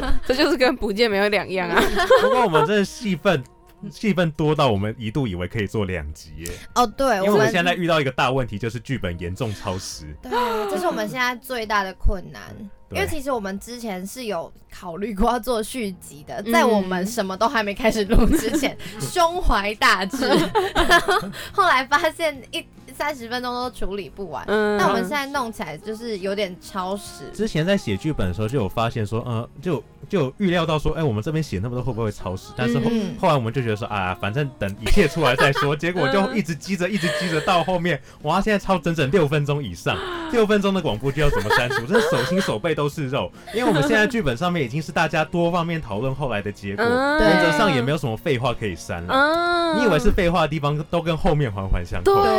[0.00, 1.82] 哪这就是跟不见没有两样啊！
[2.22, 3.42] 不过我们这戏份
[3.92, 10.06] 戏份多到我们一度以为可以做两集耶，哦，对，因为我们们现在遇到一个大问题，就是剧本严重超时。
[10.22, 10.30] 对，
[10.70, 12.42] 这是我们现在最大的困难。
[12.88, 20.24] 因对为其实我们之前是有考虑过要做续集的，嗯在我们什么都还没开始录之前， 胸怀大志，
[20.72, 21.20] 然 后
[21.52, 22.64] 后来发现一
[22.96, 24.44] 三十分钟都处理不完。
[24.46, 32.52] 嗯，那我们现在弄起来就是有点超时，之前在写剧本的时候就有发现说，呃，就就预料到说，哎、我们这边写那么多会不会超时？
[32.56, 35.76] 但是后、嗯后来我们就觉得说，啊，反正等一切出来再说。
[35.76, 39.96] 结果就一直积着，一直积着，到后面，哇，现在超整整六分钟以上。
[40.32, 43.30] 六分钟的广播剧要怎么删除，真的手心手背都是肉。
[43.54, 49.14] 因为我们现在剧本上面已经是大家多方面讨论后来的结果，嗯原则上也没有什么废话可以删了。
[49.14, 52.22] 嗯你以为是废话的地方，都跟后面环环相扣。
[52.22, 52.32] 对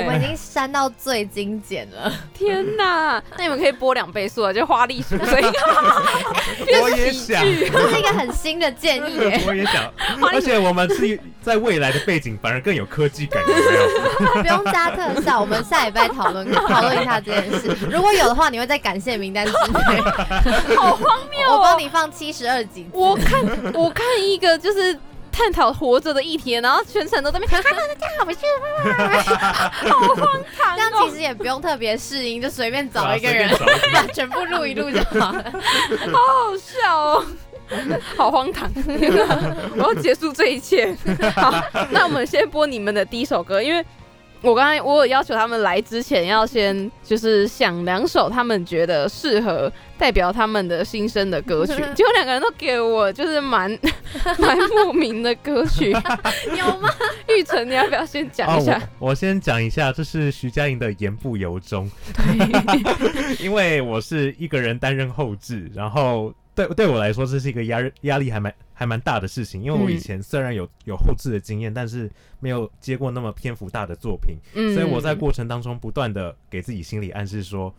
[0.00, 2.12] 我们已经删到最精简了。
[2.34, 3.22] 天哪！
[3.36, 5.52] 那你们可以播两倍速了，就花栗鼠声音。
[6.82, 9.92] 我也想， 这是一个很新的建议耶，我也想，
[10.32, 13.62] 而且我们是在未来的背景，反而更有科技感，有没
[14.36, 14.42] 有？
[14.42, 17.76] 不用加特效，我们下礼拜讨论讨论一下这件事。
[17.90, 20.00] 如果有的话，你会在感谢名单之内。
[20.76, 21.56] 好荒谬哦！
[21.56, 22.86] 我帮你放七十二集。
[22.92, 23.40] 我看
[23.74, 24.98] 我看一个就是
[25.32, 28.32] 探讨活着的议题，然后全程都在那边， 哈哈，大家好，我
[29.22, 29.34] 是，
[29.88, 30.26] 好荒
[30.58, 31.14] 唐这样哦其！
[31.14, 33.48] 实也不用特别适应，就随便找一个人
[33.92, 35.44] 把 全部录一录就好了。
[36.12, 37.24] 好好笑哦。
[38.16, 38.68] 好荒唐！
[39.76, 40.92] 我要结束这一切。
[41.36, 41.54] 好，
[41.90, 43.84] 那我们先播你们的第一首歌，因为
[44.42, 53.70] 我刚才我有要求他们来之前要先就是想两首他们觉得适合代表他们的心声的歌曲， 结果两个人都给我就是蛮
[54.38, 55.90] 蛮莫名的歌曲，
[56.56, 56.88] 有吗？
[57.28, 58.78] 玉成，你要不要先讲一下？
[58.78, 61.90] 哦我我先讲一下，这是徐佳莹的《言不由衷》，
[63.44, 66.32] 因为我是一个人担任后置，然后
[66.66, 74.74] 对对我来说这是一个压压力还蛮还蛮大的事情，因为我以前虽然有有后置的经验，但是没有接过那么篇幅大的作品，嗯。
[74.74, 77.74] 所以我在过程当中不断的给自己心理暗示说，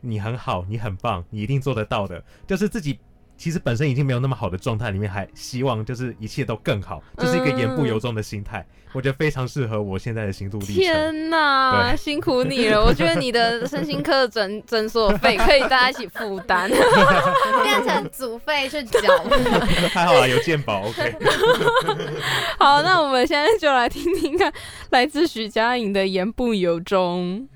[0.00, 2.98] 你很好，你很棒，你一定做得到的，就是自己。
[3.40, 10.74] 其实本身已经没有那么好的状态里面，还希望就是一切都更好，这、是一个言不由衷的心态，我觉得非常适合我现在的心路历程。
[10.74, 12.84] 天哪，辛苦你了！
[12.84, 16.70] 我觉得你的身心科诊诊所费可以大家一起负担。
[17.62, 19.00] 变成组费去缴。
[19.90, 21.16] 还好啊，有健保，OK。
[22.60, 24.52] 好，那我们现在就来听听看
[24.90, 27.48] 来自徐佳莹的《言不由衷》。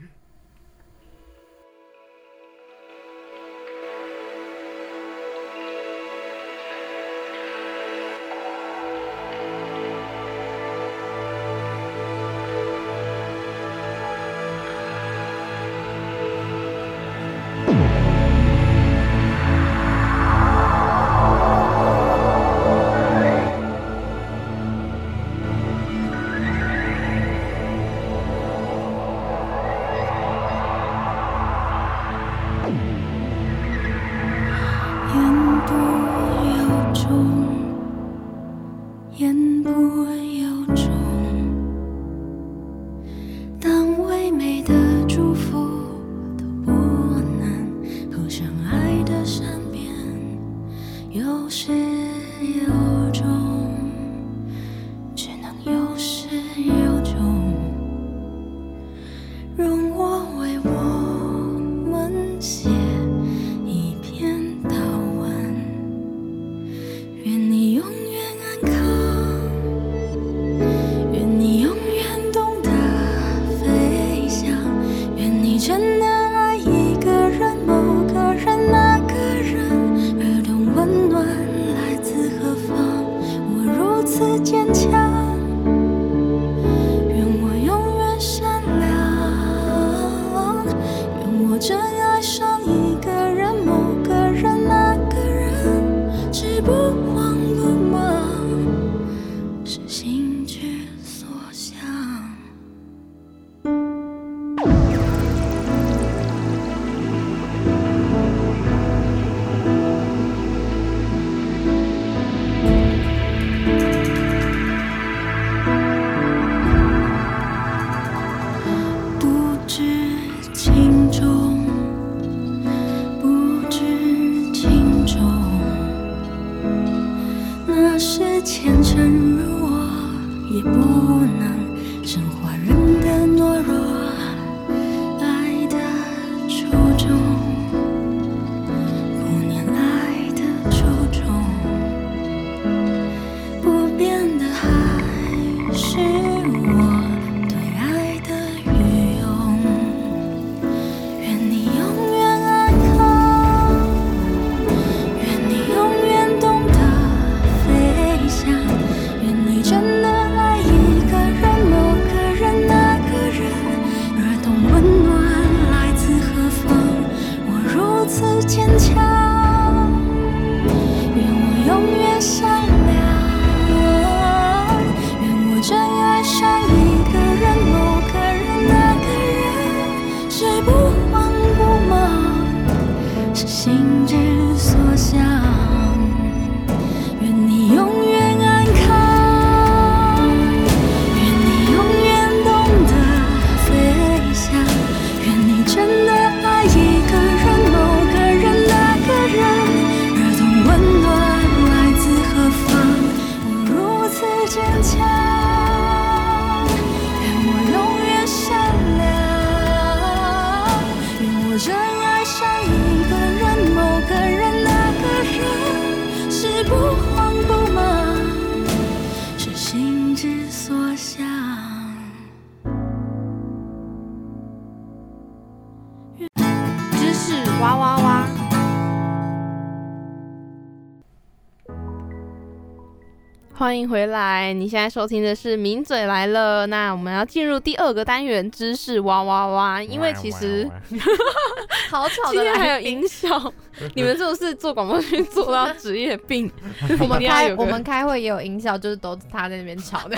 [234.51, 236.65] 迎回来，你现在收听的是《名嘴来了》。
[236.67, 239.83] 那我们要进入第二个单元——知识哇哇哇。
[239.83, 240.69] 因为其实
[241.91, 242.81] 好吵今的天还有。
[242.81, 243.53] 音效，
[243.95, 246.51] 你们是不是做广播剧做到职业病？
[247.01, 250.17] 我们开我们开会也有音效，就是都他在那边吵的。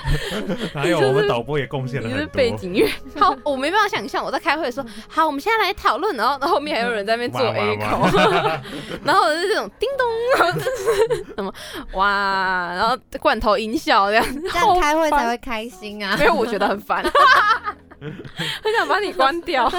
[0.74, 2.32] 还有我们导播也贡献了你是很多。
[2.34, 2.88] 背景乐。
[3.16, 8.60] 好，我没办法想象我在开会的时候，好，我们现在来讨论，然后后面还有人在那边做 A 口，哇
[9.04, 10.06] 然后是这种叮咚，
[10.38, 11.52] 然后就是什么
[11.92, 16.24] 哇，然后罐头音效这样，这样开会才会开心啊没！
[16.26, 17.04] 有，我觉得很烦，
[18.62, 19.70] 很想把你关掉，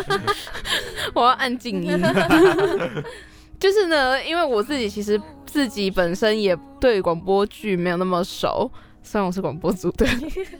[1.14, 1.92] 我要按静音。
[3.60, 8.72] 就是呢，因为我自己其实自己本身也对广播剧没有那么熟，
[9.04, 10.06] 虽然我是广播组的，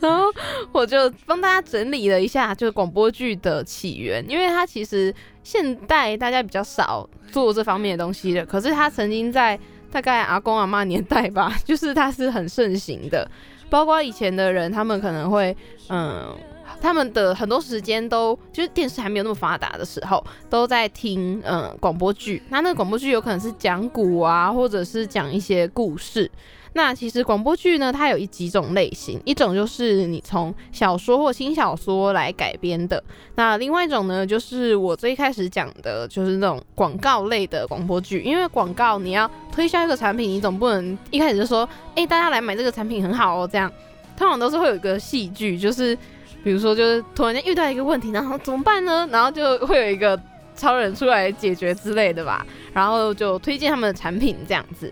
[0.02, 0.26] 然后
[0.74, 9.58] 我就帮大家整理了一下，就是广播剧的起源，因为它其实现代大家比较少做这方面的东西的，可是它曾经在
[9.90, 13.32] 大概阿公阿妈年代吧，就是它是很盛行的，
[13.70, 15.56] 包括以前的人，他们可能会
[15.88, 16.36] 嗯。
[16.82, 22.42] 他们的很多时间都就是电视还没有那么发达的时候，都在听嗯广播剧。
[22.50, 26.30] 那那个广播剧有可能是讲古啊，或者是讲一些故事。
[26.74, 33.04] 那其实广播剧呢，它有一几种类型，一种就是你从小说或轻小说来改编的，
[33.36, 38.22] 那另外一种呢，就是我最开始讲的，就是那种广告类的广播剧。
[38.22, 43.70] 因为广告你要推销一个产品，你总不能一开始就说，哎、大家来买这个产品很好哦，这样
[44.16, 45.98] 通常都是会有一个戏剧，就是
[46.44, 49.08] 比如说就是突然间遇到一个问题，然后怎么办呢？
[49.12, 50.20] 然后就会有一个
[50.56, 54.92] 超人出来解决之类的吧，然后就推荐他们的产品这样子。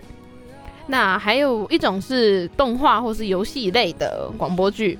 [0.88, 4.98] 那还有一种是动画或是游戏类的广播剧，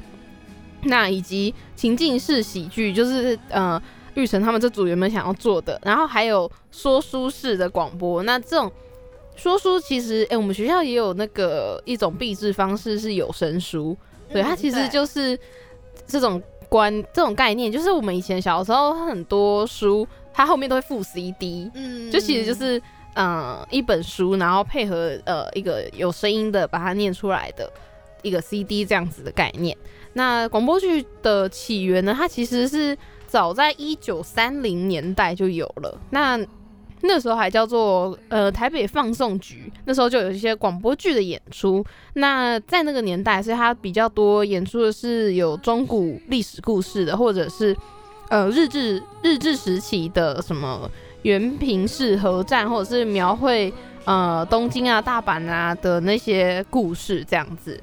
[0.84, 3.82] 那以及情境式喜剧，就是呃
[4.16, 8.22] 玉成他们这组原本想要做的，然后还有说书式的广播。
[8.24, 8.70] 那这种
[9.38, 13.96] 说书其实，哎、我们学校也有那个一种币制方式是有声书，
[14.30, 15.40] 对，它其实就是
[16.08, 22.80] 这种观这种概念，就是我们以前小时候很多书，它后面都会附 CD，嗯就其实就是
[23.16, 27.72] 嗯、呃一本书，然后配合呃一个有声音的把它念出来的
[28.22, 29.78] 一个 CD 这样子的概念。
[30.14, 32.98] 那广播剧的起源呢，它其实是
[33.28, 36.00] 早在一九三零年代就有了。
[36.10, 36.40] 那
[37.02, 41.86] 那时候还叫做呃台北放送局，那时候就有一些广播剧的演出。
[42.14, 47.76] 那在那个年代，所以它比较多演出的是有中古历史故事的，或者是
[48.30, 50.90] 呃日治日治时期的什么
[51.22, 53.72] 原平市核战，或者是描绘
[54.06, 57.80] 呃东京啊、大阪啊的那些故事这样子。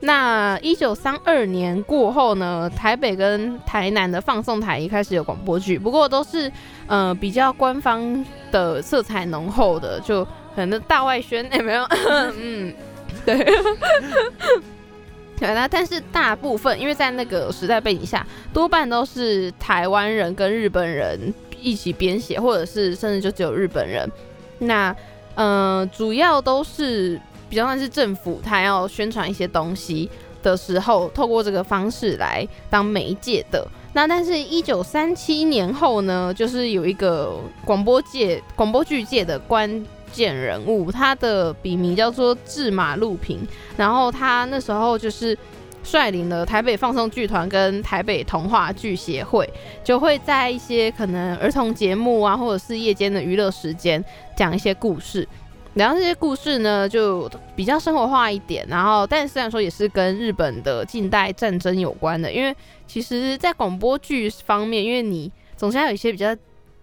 [0.00, 6.50] 那一九三二年过后呢，台北跟台南的放送台一开始有广播剧，不过都是
[6.86, 10.24] 呃比较官方的色彩浓厚的，就
[10.54, 11.82] 可能大外宣有 没有？
[12.38, 12.72] 嗯，
[13.24, 13.44] 对。
[15.40, 24.10] 对，那但是大部分因为在那个时代背景下，多半都是台湾人跟日本人一起编写，或者是甚至就只有日本人。
[24.58, 24.94] 那
[25.36, 30.08] 呃，主要都是比较像是政府他要宣传一些东西
[30.42, 33.66] 的时候，透过这个方式来当媒介的。
[33.94, 37.34] 那但是，一九三七年后呢，就是有一个
[37.64, 43.40] 广播界、广播剧界的关键人物，他的笔名叫做志马路平，
[43.76, 45.36] 然后他那时候就是
[45.82, 49.48] 率领了台北放送剧团跟台北童话剧协会，
[49.82, 54.04] 就会在一些可能儿童节目啊，或者是夜间的娱乐时间
[54.36, 55.26] 讲一些故事。
[55.78, 58.66] 然后这些故事呢，就比较生活化一点。
[58.68, 62.54] 然后，但虽然说也是跟日本的近代战争有关的，因为
[62.88, 66.36] 其实，在广播剧方面，因为你总是要有一些比较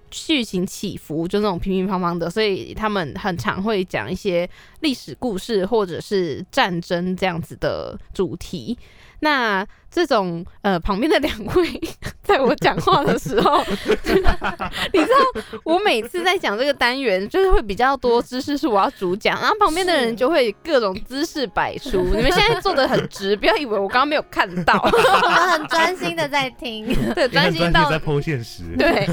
[0.10, 8.78] 剧情起伏，就那种平平方方的，所以他们很常会讲一些历史故事或者是战争这样子的主题。
[9.26, 11.82] 那这种呃旁边的两位，
[12.22, 13.64] 在我讲话的时候，
[14.94, 22.04] 你知道我每次在讲这个单元，就是会比较多知识是我要主讲，然后旁边的人就会各种姿势摆出。
[22.04, 26.86] 你们现在坐的很直，不要以为我刚刚没有看到， 我们很专心的在听。
[27.16, 28.62] 对，专心到心在剖现实。
[28.78, 29.08] 对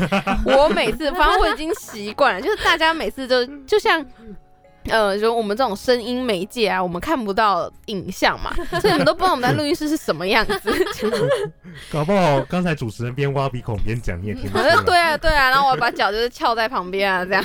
[0.44, 4.04] 我每次，反正我已经习惯了，就是大家每次都就像。
[4.90, 10.60] 呃，就我们这种声音媒介啊，我们看不到影像嘛， 所以你们都不知道我们在录音室是什么样子。
[11.90, 14.82] 搞不好刚才主持人边挖鼻孔边讲，你也听不到。
[14.82, 17.44] 对啊，对啊，然后我把脚就是翘在旁边啊，这样。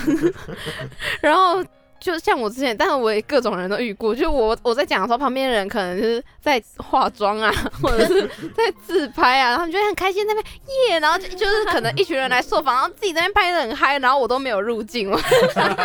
[1.22, 1.64] 然后
[2.00, 8.22] 就像我之前，但是我也各种人都遇过，就我我在讲的时候，旁边的人可能就是在化妆啊，或者是
[8.56, 10.54] 在自拍啊，然后他们就会很开心在那边
[10.90, 15.20] 耶，然后就就是可能一群人来受访，然后自己在那边拍的很嗨，然后我都没有入镜，我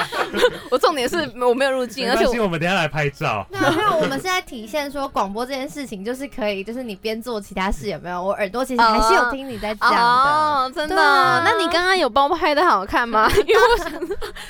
[0.71, 3.47] 我重点是我没有入镜，而且我们等下来拍照。
[3.51, 8.23] 那那我们是在体现说广播这件事情，就是可以，就是你边做其他事有没有？
[8.23, 9.97] 我耳朵其实还是有听你在讲的。
[9.97, 11.01] 哦，真的？
[11.01, 13.31] 啊那你刚刚有帮我拍的好看吗？
[13.47, 13.91] 因为我想，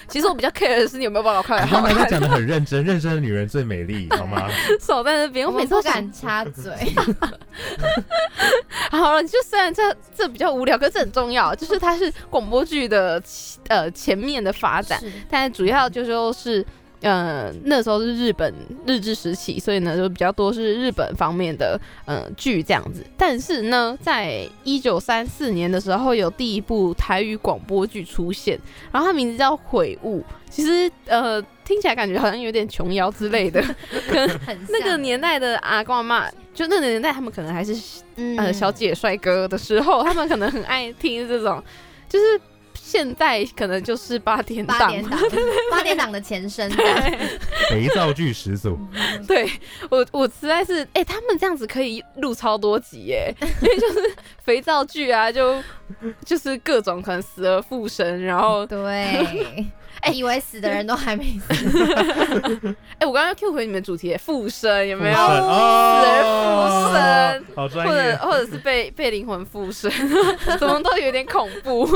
[0.08, 1.94] 其实我比较 care 的是你有没有帮我拍的你好看。
[1.94, 4.48] 刚才在讲的很认真，认真的女人最美丽， 好吗？
[4.80, 6.72] 手在那边，我我每次都敢插嘴，
[8.90, 9.82] 好了，就虽然这
[10.14, 13.22] 这比较无聊，可是这很重要，就是它是广播剧的
[13.68, 16.64] 呃前面的发展，是但主要就说是。
[17.02, 18.54] 呃，那时候是日本
[18.86, 23.04] 日治时期，所以呢就比较多是日本方面的呃剧这样子。
[23.16, 28.58] 但是呢，在一九三四年的时候，有第一部台语广播剧出现，
[28.90, 30.20] 然后它名字叫《悔悟》。
[30.48, 33.62] 其实呃听起来感觉好像有点琼瑶之类的，
[34.08, 37.74] 可能很那个年代的阿公阿妈，就那个年代他们可能还是
[38.16, 41.62] 嗯呃小姐帅哥的时候，他们可能很爱听这种，
[42.06, 42.38] 就是
[42.92, 45.18] 现在可能就是八点档，八点档，
[45.72, 46.70] 八点档的前身。
[47.70, 48.78] 肥皂剧始祖，
[49.26, 49.50] 对
[49.88, 54.14] 我我实在是哎、他们这样子可以录超多集耶， 因为就是
[54.44, 55.56] 肥皂剧啊，就
[56.26, 58.84] 就是各种可能死而复生，然后对，
[60.02, 65.16] 哎，以为死的人都还没死，哎、我刚刚 Q 回你们主题复生有没有？
[65.16, 68.16] 复生哦，死而复生好专或者业。
[68.16, 69.90] 或者是被被灵魂附身，
[70.58, 71.88] 怎么都有点恐怖。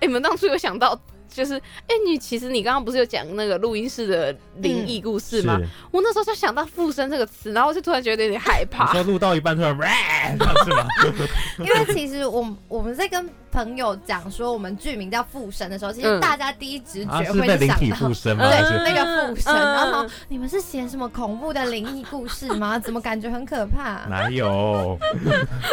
[0.00, 5.58] 哎、你们当初有想到，就是哎、你其实你刚刚不是有讲那个录音室的灵异故事吗？
[5.90, 8.92] 我那时候就想到附身这个词，然后就突然觉得有点害你怕。
[8.92, 10.86] 说录到一半突然，， rap，是吗？
[11.58, 13.28] 因为其实我们我们在跟
[13.58, 18.44] 朋友讲说我们剧名叫附身的时候，其实嗯大家第一直啊，觉会想到附身吗？
[18.48, 22.78] 对那个附身，嗯然后你们是写什么恐怖的灵异故事吗？
[22.80, 24.06] 怎么感觉很可怕？
[24.08, 24.96] 哪有？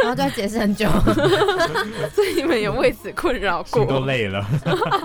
[0.01, 0.89] 然后就要解释很久。
[2.13, 4.05] 所以你们有为此困扰过都？
[4.05, 4.43] 累了，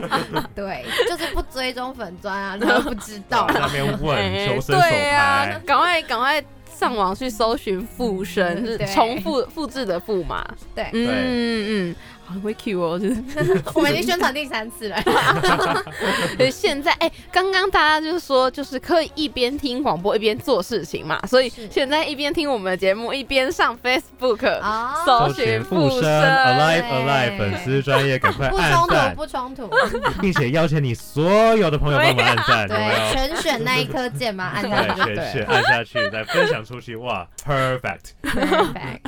[0.54, 3.60] 对，就是不追踪粉砖啊，然后不知道在。
[3.60, 6.42] 那边问哎求生手对啊牌，，赶快赶快
[6.78, 10.46] 上网去搜寻附身，是对重复复制的复嘛？
[10.74, 11.96] 对嗯嗯嗯，
[12.32, 13.62] 好会 Q 哦，就是。
[13.74, 15.02] 我们已经宣传第三次了。
[16.36, 24.60] 所以现在，哎、刚刚大家就是说，就是可以一边听广播一边做事情嘛，所以现在一边听我们的节目，一边上 Facebook，
[25.04, 29.70] 搜寻附身 Alive Alive 粉丝专业，赶快不冲突，不冲突。
[30.20, 31.24] 并且邀请你所
[31.56, 35.46] 有的朋友帮忙按赞，对，全选那一颗键嘛，按下去，全选。
[35.46, 39.00] 按下去，再分享出去，哇，Perfect，Perfect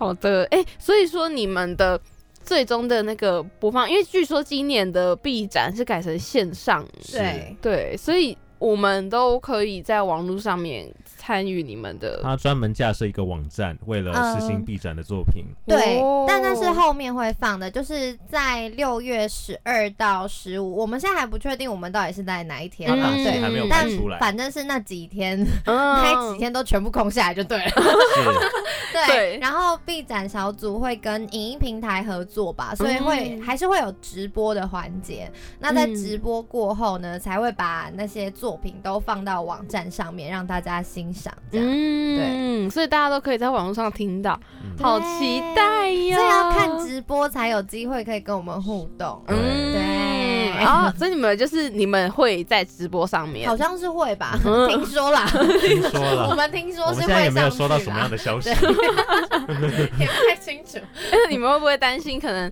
[0.00, 2.00] 好的，哎、所以说你们的
[2.42, 6.82] 最终的那个播放，因为据说今年的 B 展是改成线上，
[7.12, 12.20] 对，对，所以我们都可以在网络上面参与你们的。
[12.22, 15.46] 他专门架设一个网站，为了实行嗯 B 展的作品。
[15.66, 27.70] 对哦，但那是后面会放的，就是在六月十二到十五，我们现在还不确定我们到底是在哪一天嘛，嗯对，还没有出来，反正是那几天，嗯那几天都全部空下来就对了。
[28.92, 35.30] 对，对然后 B 展小组会跟影音平台合作吧，所以会、嗯还是会有直播的环节。
[35.60, 41.32] 那在嗯直播过后呢，才会把那些作品都放到网站上面让大家欣赏。
[41.50, 46.16] 这样，嗯，所以大家都可以在网络上听到，嗯好期待呀！
[46.16, 49.22] 这要看直播才有机会可以跟我们互动。
[49.28, 49.36] 嗯，
[49.72, 55.26] 对哦所以你们就是你们会在直播上面好，像是会吧，嗯听说啦，
[55.60, 56.34] 听说我。
[56.34, 58.50] 们听说是会们现在有没有上去收到什么样的消息？
[59.98, 60.78] 也不太清楚。
[61.30, 62.50] 你们会不会担心可能？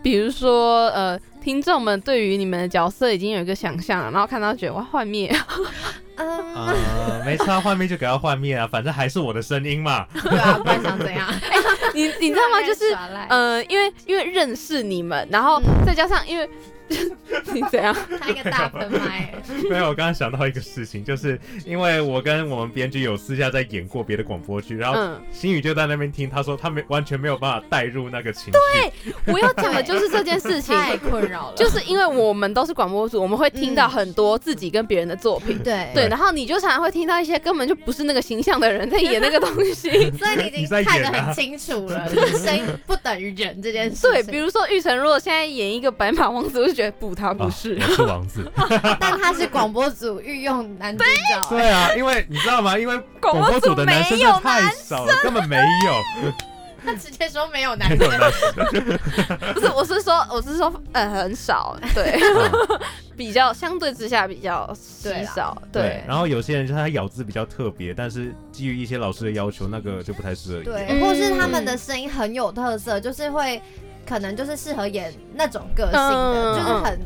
[0.00, 1.18] 比如说，呃，
[1.48, 5.34] 听众们对于你们的角色已经有一个想象了，然后看到觉得哇幻灭，
[6.16, 10.04] 嗯，呃，没差，幻灭就给他幻灭啊，反正还是我的声音嘛。
[10.12, 11.26] 对啊，不然想怎样？
[11.94, 12.60] 你你知道吗？
[12.60, 16.46] 就是 耍赖呃，因为因为认识你们，然后嗯再加上因为
[17.52, 17.94] 你怎样？
[18.20, 19.34] 他一个大喷麦，
[19.70, 29.12] 没有，我刚刚想到一个事情，就是因为我跟我们编剧有私下在演过别的广播剧，然后嗯，新宇就在那边听，他说他没完全没有办法带入那个情绪。
[29.32, 30.76] 我要讲的就是这件事情。
[30.78, 31.56] 太困扰了。
[31.56, 39.90] 就是因为我们都是广播组，我们会听到很多自己跟别人的作品，对对，然后你就常常会听到一些根本就不是那个形象的人在演那个东西。
[40.12, 44.10] 所以你已经看得很清楚了，就是声音不等于人这件事情。
[44.10, 47.74] 对，比如说玉成，如果现在演一个白马王子，我就觉得不，他不是。
[47.74, 48.52] 啊我是王子。
[49.00, 52.78] 但他是广播组御用男主角，对啊，因为你知道吗？
[52.78, 56.32] 因为广播组的男生太少了，根本没有，
[56.84, 58.08] 他直接说没有男生。
[58.08, 58.98] 男生。
[59.54, 62.16] 不是，我是说，我是说，呃，很少，对，
[63.16, 66.04] 比较相对之下比较稀少，对对，。
[66.06, 70.64] 然后有些人就是他咬字比较特别，但是基于一些老师的要求，那个就不太适合演。
[70.64, 73.60] 对，嗯或是他们的声音很有特色，就是会
[74.08, 76.98] 可能就是适合演那种个性的，嗯就是很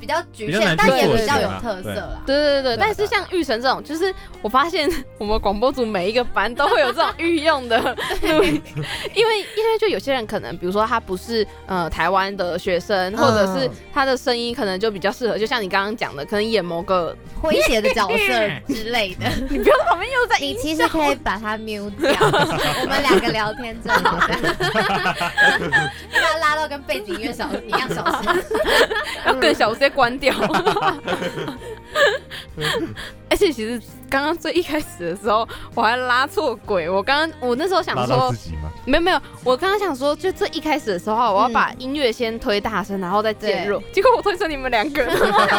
[0.00, 2.22] 比较局限但也比较有特色啦。
[2.26, 4.88] 对对对，对但是像玉成这种，就是我发现
[5.18, 7.78] 我们广播组每一个班都会有这种御用的
[8.22, 8.62] 录音，
[9.14, 24.54] 因为因为就有些人可能，比如说他不是呃台湾的学生，或者是他的声音可能就比较适合，就像你刚刚讲的，可能演某个， 诙谐的角色之类的， 你不要在旁边又在你其实可以把它 mute 掉，我们两个聊天真好的，
[25.10, 28.42] 把它拉到跟背景音乐小一样小声。
[29.26, 30.34] 要更小，我直接关掉。
[33.30, 36.88] 而且其实刚刚最一开始的时候，我还拉错轨。
[36.88, 38.32] 我刚刚我那时候想说？
[38.86, 43.82] 没有没有，我刚刚想说，就最一开始的时候，我要把音乐先推大声，然后再渐弱。
[43.92, 45.04] 结果我推成你们两个，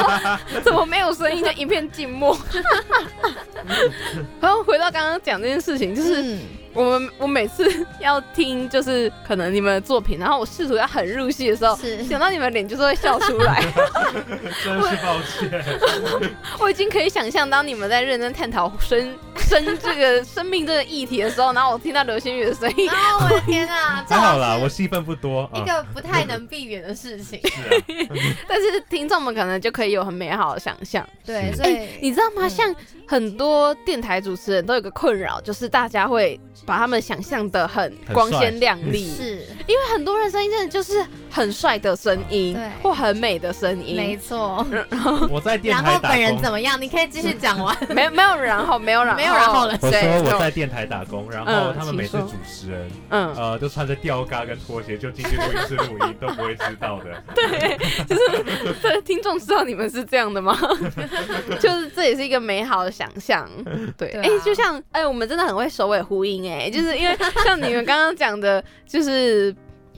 [0.63, 2.38] 怎么没有声音，就一片静默。
[4.39, 6.39] 然后回到刚刚讲这件事情，就是嗯，
[6.76, 7.63] 我们我每次
[7.99, 11.76] 要听，就是可能你们的作品，然后我试图要很入戏的时候，
[12.07, 13.61] 想到你们脸就是会笑出来。
[14.63, 16.30] 真是抱歉。
[16.59, 25.59] 我已经可以想象，当你们在认真探讨生 生这个生命这个议题的时候，然后我听到流星雨的声音，然后我的天啊，这还好啦，我戏份不多啊。
[25.59, 27.39] 一个不太能避免的事情。
[27.41, 28.15] 是啊，
[28.49, 31.07] 但是听众们可能就可以有很美好的想象。
[31.26, 32.45] 对，所以你知道吗？
[32.45, 32.76] 嗯像
[33.07, 44.66] 很多电台主持人都有个困扰，就是大家会把他们想象的很光鲜亮丽，是因为很多人声音真的就是很帅的声音对，或很美的声音没音，错。
[45.30, 46.51] 我在电然后台打工本人怎。
[46.51, 46.82] 么样？
[46.82, 47.76] 你可以继续讲完。
[47.89, 57.22] 没 没有然后没有然后没有然后了我对说我在电台打工，然后嗯他们每次主持人，嗯，呃，都穿着吊嘎跟拖鞋就进去录音室录音，都不会知道的。
[57.36, 60.57] 对，就是听众知道你们是这样的吗？
[61.59, 63.49] 就是这也是一个美好的想象，
[63.97, 69.56] 对，哎、就像哎、我们真的很会首尾呼应、哎，就是因为像你们刚刚讲的，就是。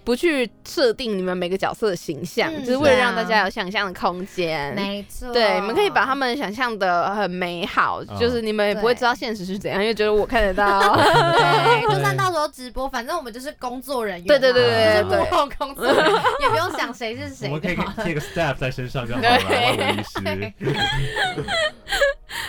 [0.08, 4.74] 不去设定你们每个角色的形象，嗯就是为了让大家有想象的空间。
[4.74, 10.80] 没错，对，你们可以把他们想象的很美好，哦就是你们也不会知道现实是怎样，因为觉得我看得到。
[10.96, 18.06] 对，就算到时候直播，反正我们就是工作人员对，对对对对就是幕后工作也不用想谁是 我谁们可以。
[18.06, 19.30] 贴个 staff 在身上就好了。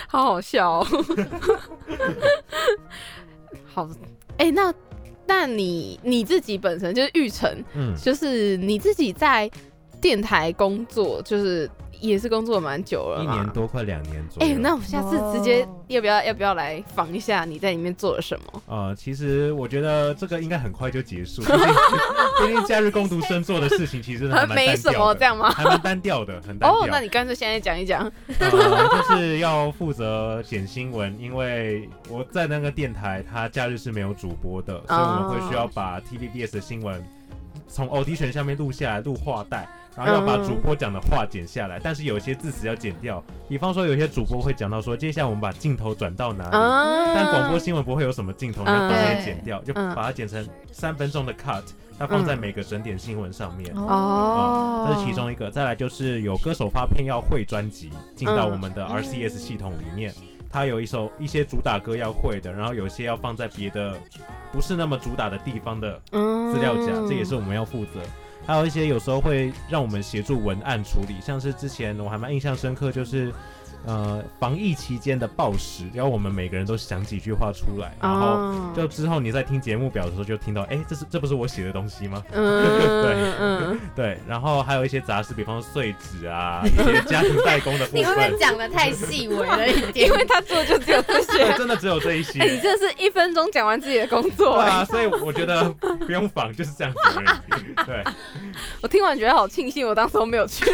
[0.07, 0.87] 好好笑、哦。
[3.79, 3.89] 好，
[4.37, 4.73] 哎、那
[5.25, 9.49] 那你你自己本身就是玉成，嗯，就是你自己在
[10.01, 11.69] 电台工作，就是
[11.99, 13.47] 也是工作蛮久了一年。
[13.49, 14.57] 多，快两年左哎、右。
[14.59, 18.61] 那我们下次直接哦要不要要不要来访一下你在里面做了什么？
[18.67, 25.49] 呃， 其实我觉得这个应该很快就结束， 毕竟毕竟假日工读生做的事情其实还 没什么这样吗？
[25.51, 26.81] 还蛮单调的，很单调。
[26.81, 28.09] 哦，那你干脆现在讲一讲。
[28.39, 37.03] 呃，就是要负责剪新闻，因为我在那个电台，它假日是没有主播的，所以我们会需要把 TVBS 的新闻
[37.67, 39.67] 从 audition 下面录下来，录话带，
[39.99, 46.55] 然后要把嗯主播讲的话剪下来，但是有些字词要剪掉，比方说有些主播会讲到说，接下来我们把镜头转到哪里。
[46.55, 51.63] 啊但广播新闻不会有什么镜头，你要把它剪掉，就嗯把它剪成三分钟的 cut，
[51.97, 53.75] 它放在每个整点新闻上面。
[53.75, 55.51] 哦，这是其中一个。
[55.51, 60.13] 再来就是有歌手发片要会专辑进到嗯我们的 RCS 系统里面，
[60.49, 63.97] 它有一首一些主打歌要会的，然后有些要放在别的
[64.51, 67.99] 不是那么主打的地方的嗯资料夹，这也是我们要负责。
[68.49, 73.31] 还有一些有时候会让我们协助文案处理，像是之前我还蛮印象深刻，就是
[73.85, 82.23] 呃防疫期间的报时，然后我们每个人都想几句话出来，然后哦就之后你在听节目表的时候就听到，哎、这是这不是我写的东西吗？
[82.31, 90.07] 嗯 嗯， 对，然后还有一些杂事，比方说碎纸啊， 一些家庭代工的部你会不会，讲的太细微了一点？
[90.07, 91.37] 因为他做就只有这些。
[91.37, 92.39] 对，真的只有这一些。
[92.39, 95.69] 哎、你真的是一分钟讲完自己的工作、啊，所以我觉得
[96.05, 97.85] 不用仿，就是这样子而已。
[97.85, 98.03] 对，
[98.81, 100.65] 我听完觉得好庆幸，我当时都没有去。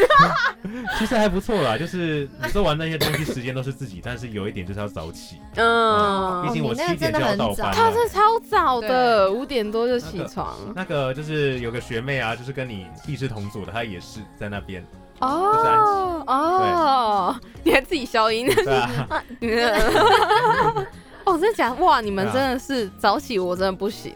[0.97, 7.73] 其实还不错啦，就是你做完那些东西，时间都是自己，但是有一点就是要早起，嗯，毕竟我七点就要到班了。
[7.73, 10.55] 他是超早的，五点多就起床。
[10.75, 14.85] 那个就是有个学妹啊，就是跟你必是同组的，她也是在那边，
[15.19, 18.47] 哦哦，你还自己消音。
[18.63, 19.23] 对啊，
[21.25, 21.75] 哦，真的假的？
[21.75, 24.13] 哇，你们真的是早起，我真的不行，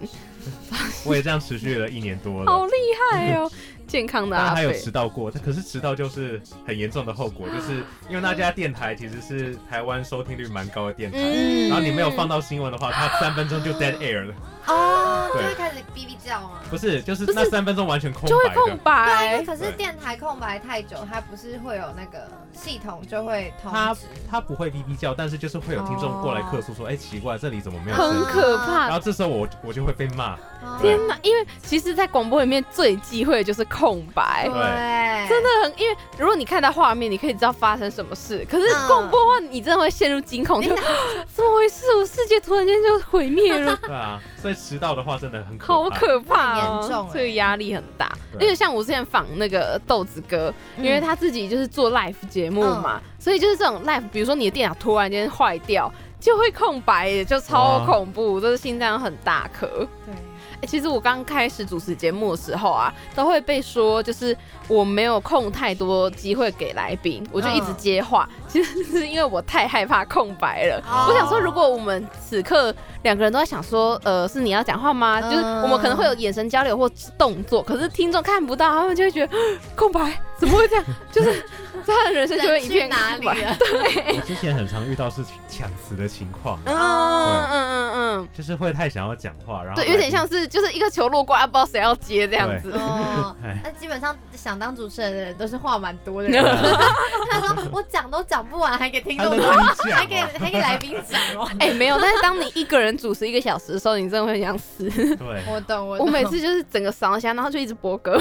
[1.05, 2.51] 我也这样持续了一年多了。
[2.51, 2.73] 好厉
[3.11, 3.51] 害哦！
[3.89, 14.33] 健康的阿当然还有迟到过，但可是迟到就是很严重的后果，就是因为那家电台其实是台湾收听率蛮高的电台，嗯然后你没有放到新闻的话，他三分钟就 dead air 了，
[14.67, 16.59] 哦，就对会开始哔哔叫吗？
[16.69, 19.37] 不是，就是不是那三分钟完全空就会空白的。
[19.37, 19.45] 对。
[19.45, 24.01] 可是对电台空白太久，它不是会有那个系统就会通它知。
[24.29, 28.23] 它不会哔哔叫，但是就是会有听众过来客诉说，哎、奇怪，这里怎么没有很声音？
[28.23, 30.33] 然可怕后，这时候我我就会被骂，
[30.63, 31.17] 哦天哪！
[31.23, 35.79] 因为其实，在广播里面最忌讳的就是空白，对，真的很。
[35.79, 40.69] 因为如果你看到画面，你可以知道发生什么事，可是嗯广播的话，你真的会陷入惊恐，就
[41.33, 41.85] 怎么回事？
[41.97, 45.73] 我世界突然间就毁灭了， 对啊，所以迟到的话真的很可怕。
[45.73, 48.09] 好可怕哦严重欸这个压力很大。
[48.31, 59.67] 对因为像我之前访那个豆子哥，嗯因为他自己就是做 live 节目嘛，所以就是这种 live，比如说你的电脑突然间坏掉，就会空白耶，就超恐怖，就是心脏很大颗。
[59.67, 60.13] 对，
[60.61, 64.35] 欸其实我刚开始主持节目的时候啊，都会被说就是
[64.67, 68.27] 我没有空太多机会给来宾，我就一直接话。
[68.47, 70.81] 其实是因为我太害怕空白了。
[70.89, 75.21] 哦我想说，如果我们此刻两个人都在想说，呃，是你要讲话吗？
[75.21, 79.33] 就是我们可能会有眼神交流或动作，可是听众看不到，他们就会觉得
[79.75, 80.85] 空白，怎么会这样？
[81.11, 81.45] 就是
[81.85, 83.35] 他的人生就会一片空白。
[83.57, 84.17] 对？
[84.17, 87.98] 我之前很常遇到是抢词的情况，嗯嗯嗯嗯，
[88.33, 92.71] 就是会太想要讲话，然后对，有点像是就是一个球落过来，不知道谁要接这样子。
[92.71, 96.43] 哦 哎，那基本上想当主持人的人都是话蛮多的人。
[97.29, 99.53] 他说我讲都讲不完，还给听众 讲，
[99.91, 101.49] 还给哦，还给来宾讲哦。
[101.59, 104.89] 哎、没有，但是当你一个人主持一个小时的时候，你真的会想死。
[104.89, 105.97] 对，我懂，我。
[105.99, 108.19] 我每次就是整个烧一下，然后就一直播歌。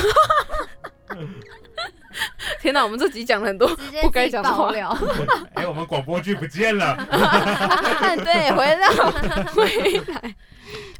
[2.60, 3.68] 天哪，我们这集讲了很多
[4.02, 4.72] 不该讲的话。
[5.54, 6.96] 哎，我们广播剧不见了，
[8.24, 9.10] 对，回到
[9.52, 10.34] 回来。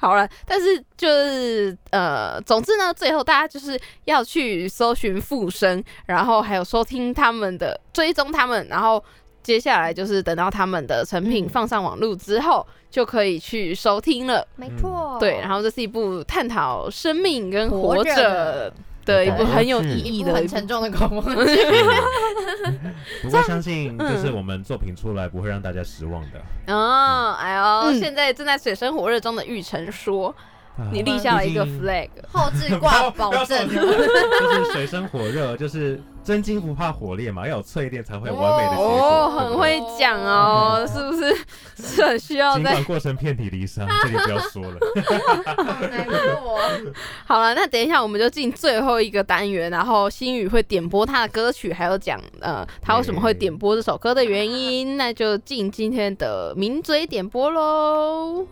[0.01, 9.03] 好了，但是就是呃，总之呢，最后大家就是要去搜寻附身，然后还有收听他们的追踪他们，然后
[9.43, 14.47] 接下来就是等到他们的成品嗯放上网络之后，就可以去收听了。
[14.57, 18.73] 没错，对，然后这是一部探讨生命跟活着活着
[19.09, 21.57] 的的一部很有意义的一部沉重的 广播剧。
[23.23, 26.73] 不过相信嗯就是我们作品出来不会让大家失望的。
[26.75, 30.29] 哦，哎呦，嗯现在正在水深火热中的玉成说，
[30.79, 33.69] 啊你立下了一个 flag，后置挂保证。
[33.69, 38.85] 就是水深火热，就是真金不怕火炼嘛，要有淬炼才会有完美的结果。
[38.85, 41.35] 哦，对对很会讲哦，是不是？
[41.83, 44.79] 是很需要在尽管过程遍体鳞伤，这里不要说了。
[47.25, 58.47] 好 了，那等一下我们就进最后一个单元，然后心宇会点播他的歌曲，还有讲呃他为什么会点播这首歌的原因，那就进今天的名嘴点播喽。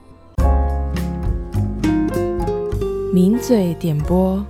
[3.12, 4.42] 名嘴点播。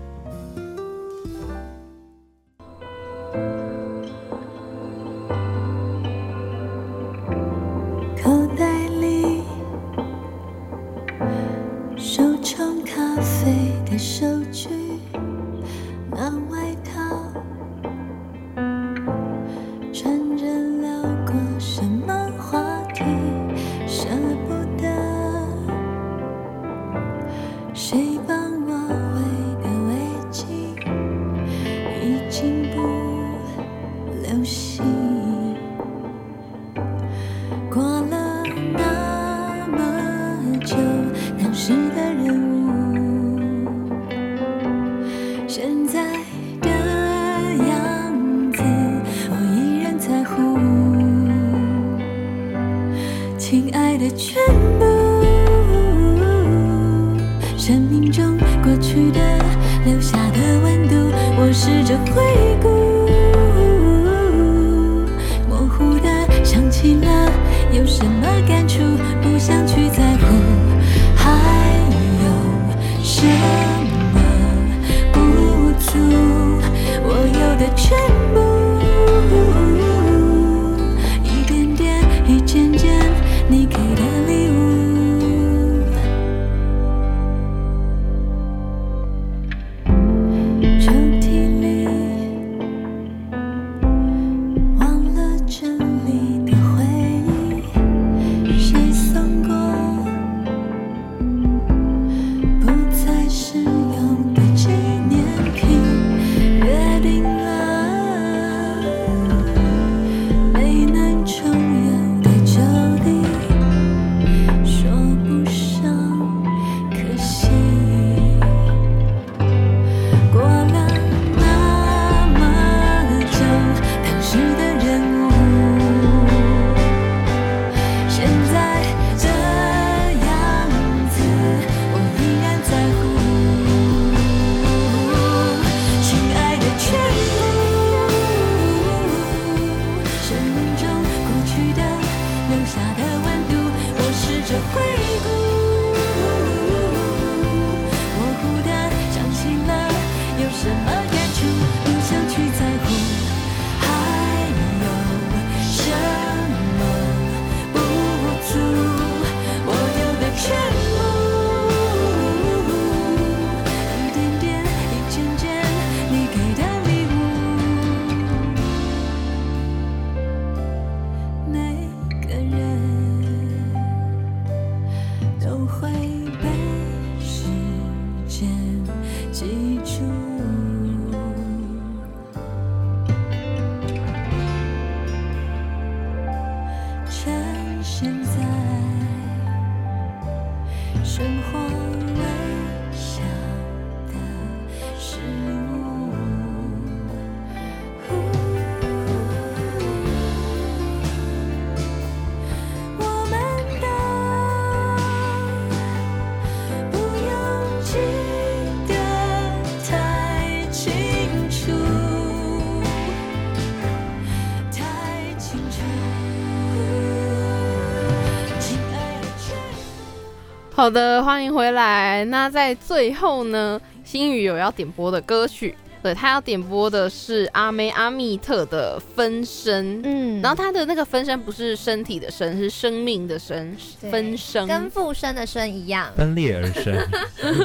[220.87, 222.25] 好的，欢迎回来。
[222.27, 229.85] 那在最后呢，星宇有要点播的歌曲，对他要点播的是阿妹阿密特的《分身》。
[230.05, 233.77] 嗯然后他的那个分身不是身体的身，是生命的身，
[234.13, 234.65] 分身。
[234.69, 236.97] 跟附身的身一样，分裂而生，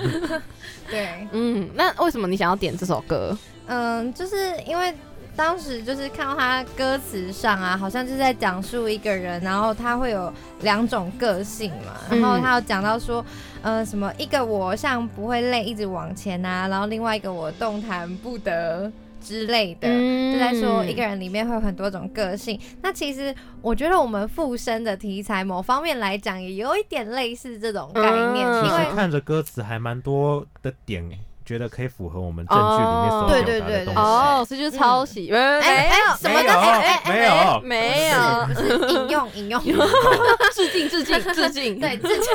[0.90, 3.38] 对，嗯，那为什么你想要点这首歌？
[3.68, 4.92] 嗯，就是因为
[5.36, 13.26] 当时就是看到他歌词上啊，好像就是在讲述一个人，然后他会有两种个性嘛，然后嗯他有讲到说，
[13.62, 19.88] 呃，什么一个我像不会累，一直往前啊，然后另外一个我动弹不得之类的。
[19.88, 20.34] 嗯。
[20.34, 28.56] 就在说一个人里面会有很多种个性，那其实我觉得我们附身的题材某方面来讲也有一点类似这种概念，嗯。
[28.58, 31.04] 因为其实看着歌词还蛮多的点，
[31.46, 34.00] 觉得可以符合我们证据里面所哦表对对对达的东西。
[34.00, 35.32] 哦，所以就是抄袭。
[35.34, 37.62] 哎哎哎什么没有的哎哎哎没有。
[37.62, 39.62] 没有，不是引用引用，
[40.54, 41.80] 致敬致敬致敬。
[41.80, 42.28] 对自己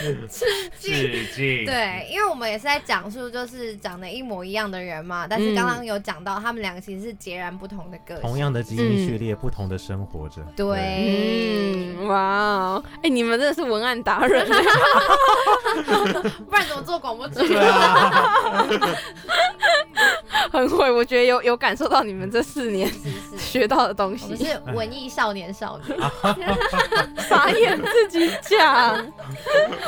[0.80, 1.64] 致敬。
[1.66, 10.42] 对，因为我们也是在讲述就是长得一模一样的人嘛，但是刚刚有讲到他们两个其实是截然不同的个性，同样的基因序列，不同的生活着。
[10.56, 14.46] 对，嗯，哇哦，哎，你们真的是文案达人。
[16.48, 17.48] 不然怎么做广播剧？
[17.48, 18.66] 对啊，
[20.52, 22.90] 很会，我觉得有有感受到你们这四年
[23.36, 24.36] 学到的东西。
[24.36, 25.94] 是文艺少年少女，
[27.28, 29.12] 傻眼自己讲。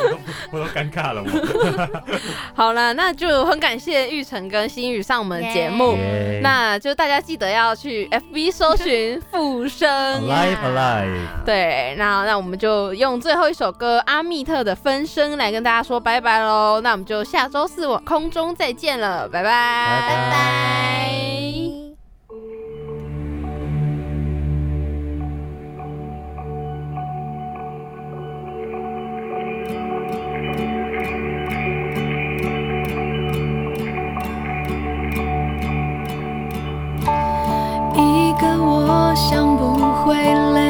[0.03, 0.19] 我都
[0.53, 2.11] 我都尴尬了，我。
[2.55, 5.93] 好了，那就很感谢玉成跟新宇上我们的节目。
[5.97, 9.89] 耶那就大家记得要去 FB 搜寻复生。
[10.27, 16.81] Alive Alive，对，那那我们就用最后一首歌阿密特的《分身》来跟大家说拜拜喽。
[16.81, 19.51] 那我们就下周四我空中再见了，拜拜，
[20.09, 21.40] 拜拜。
[40.11, 40.70] 未来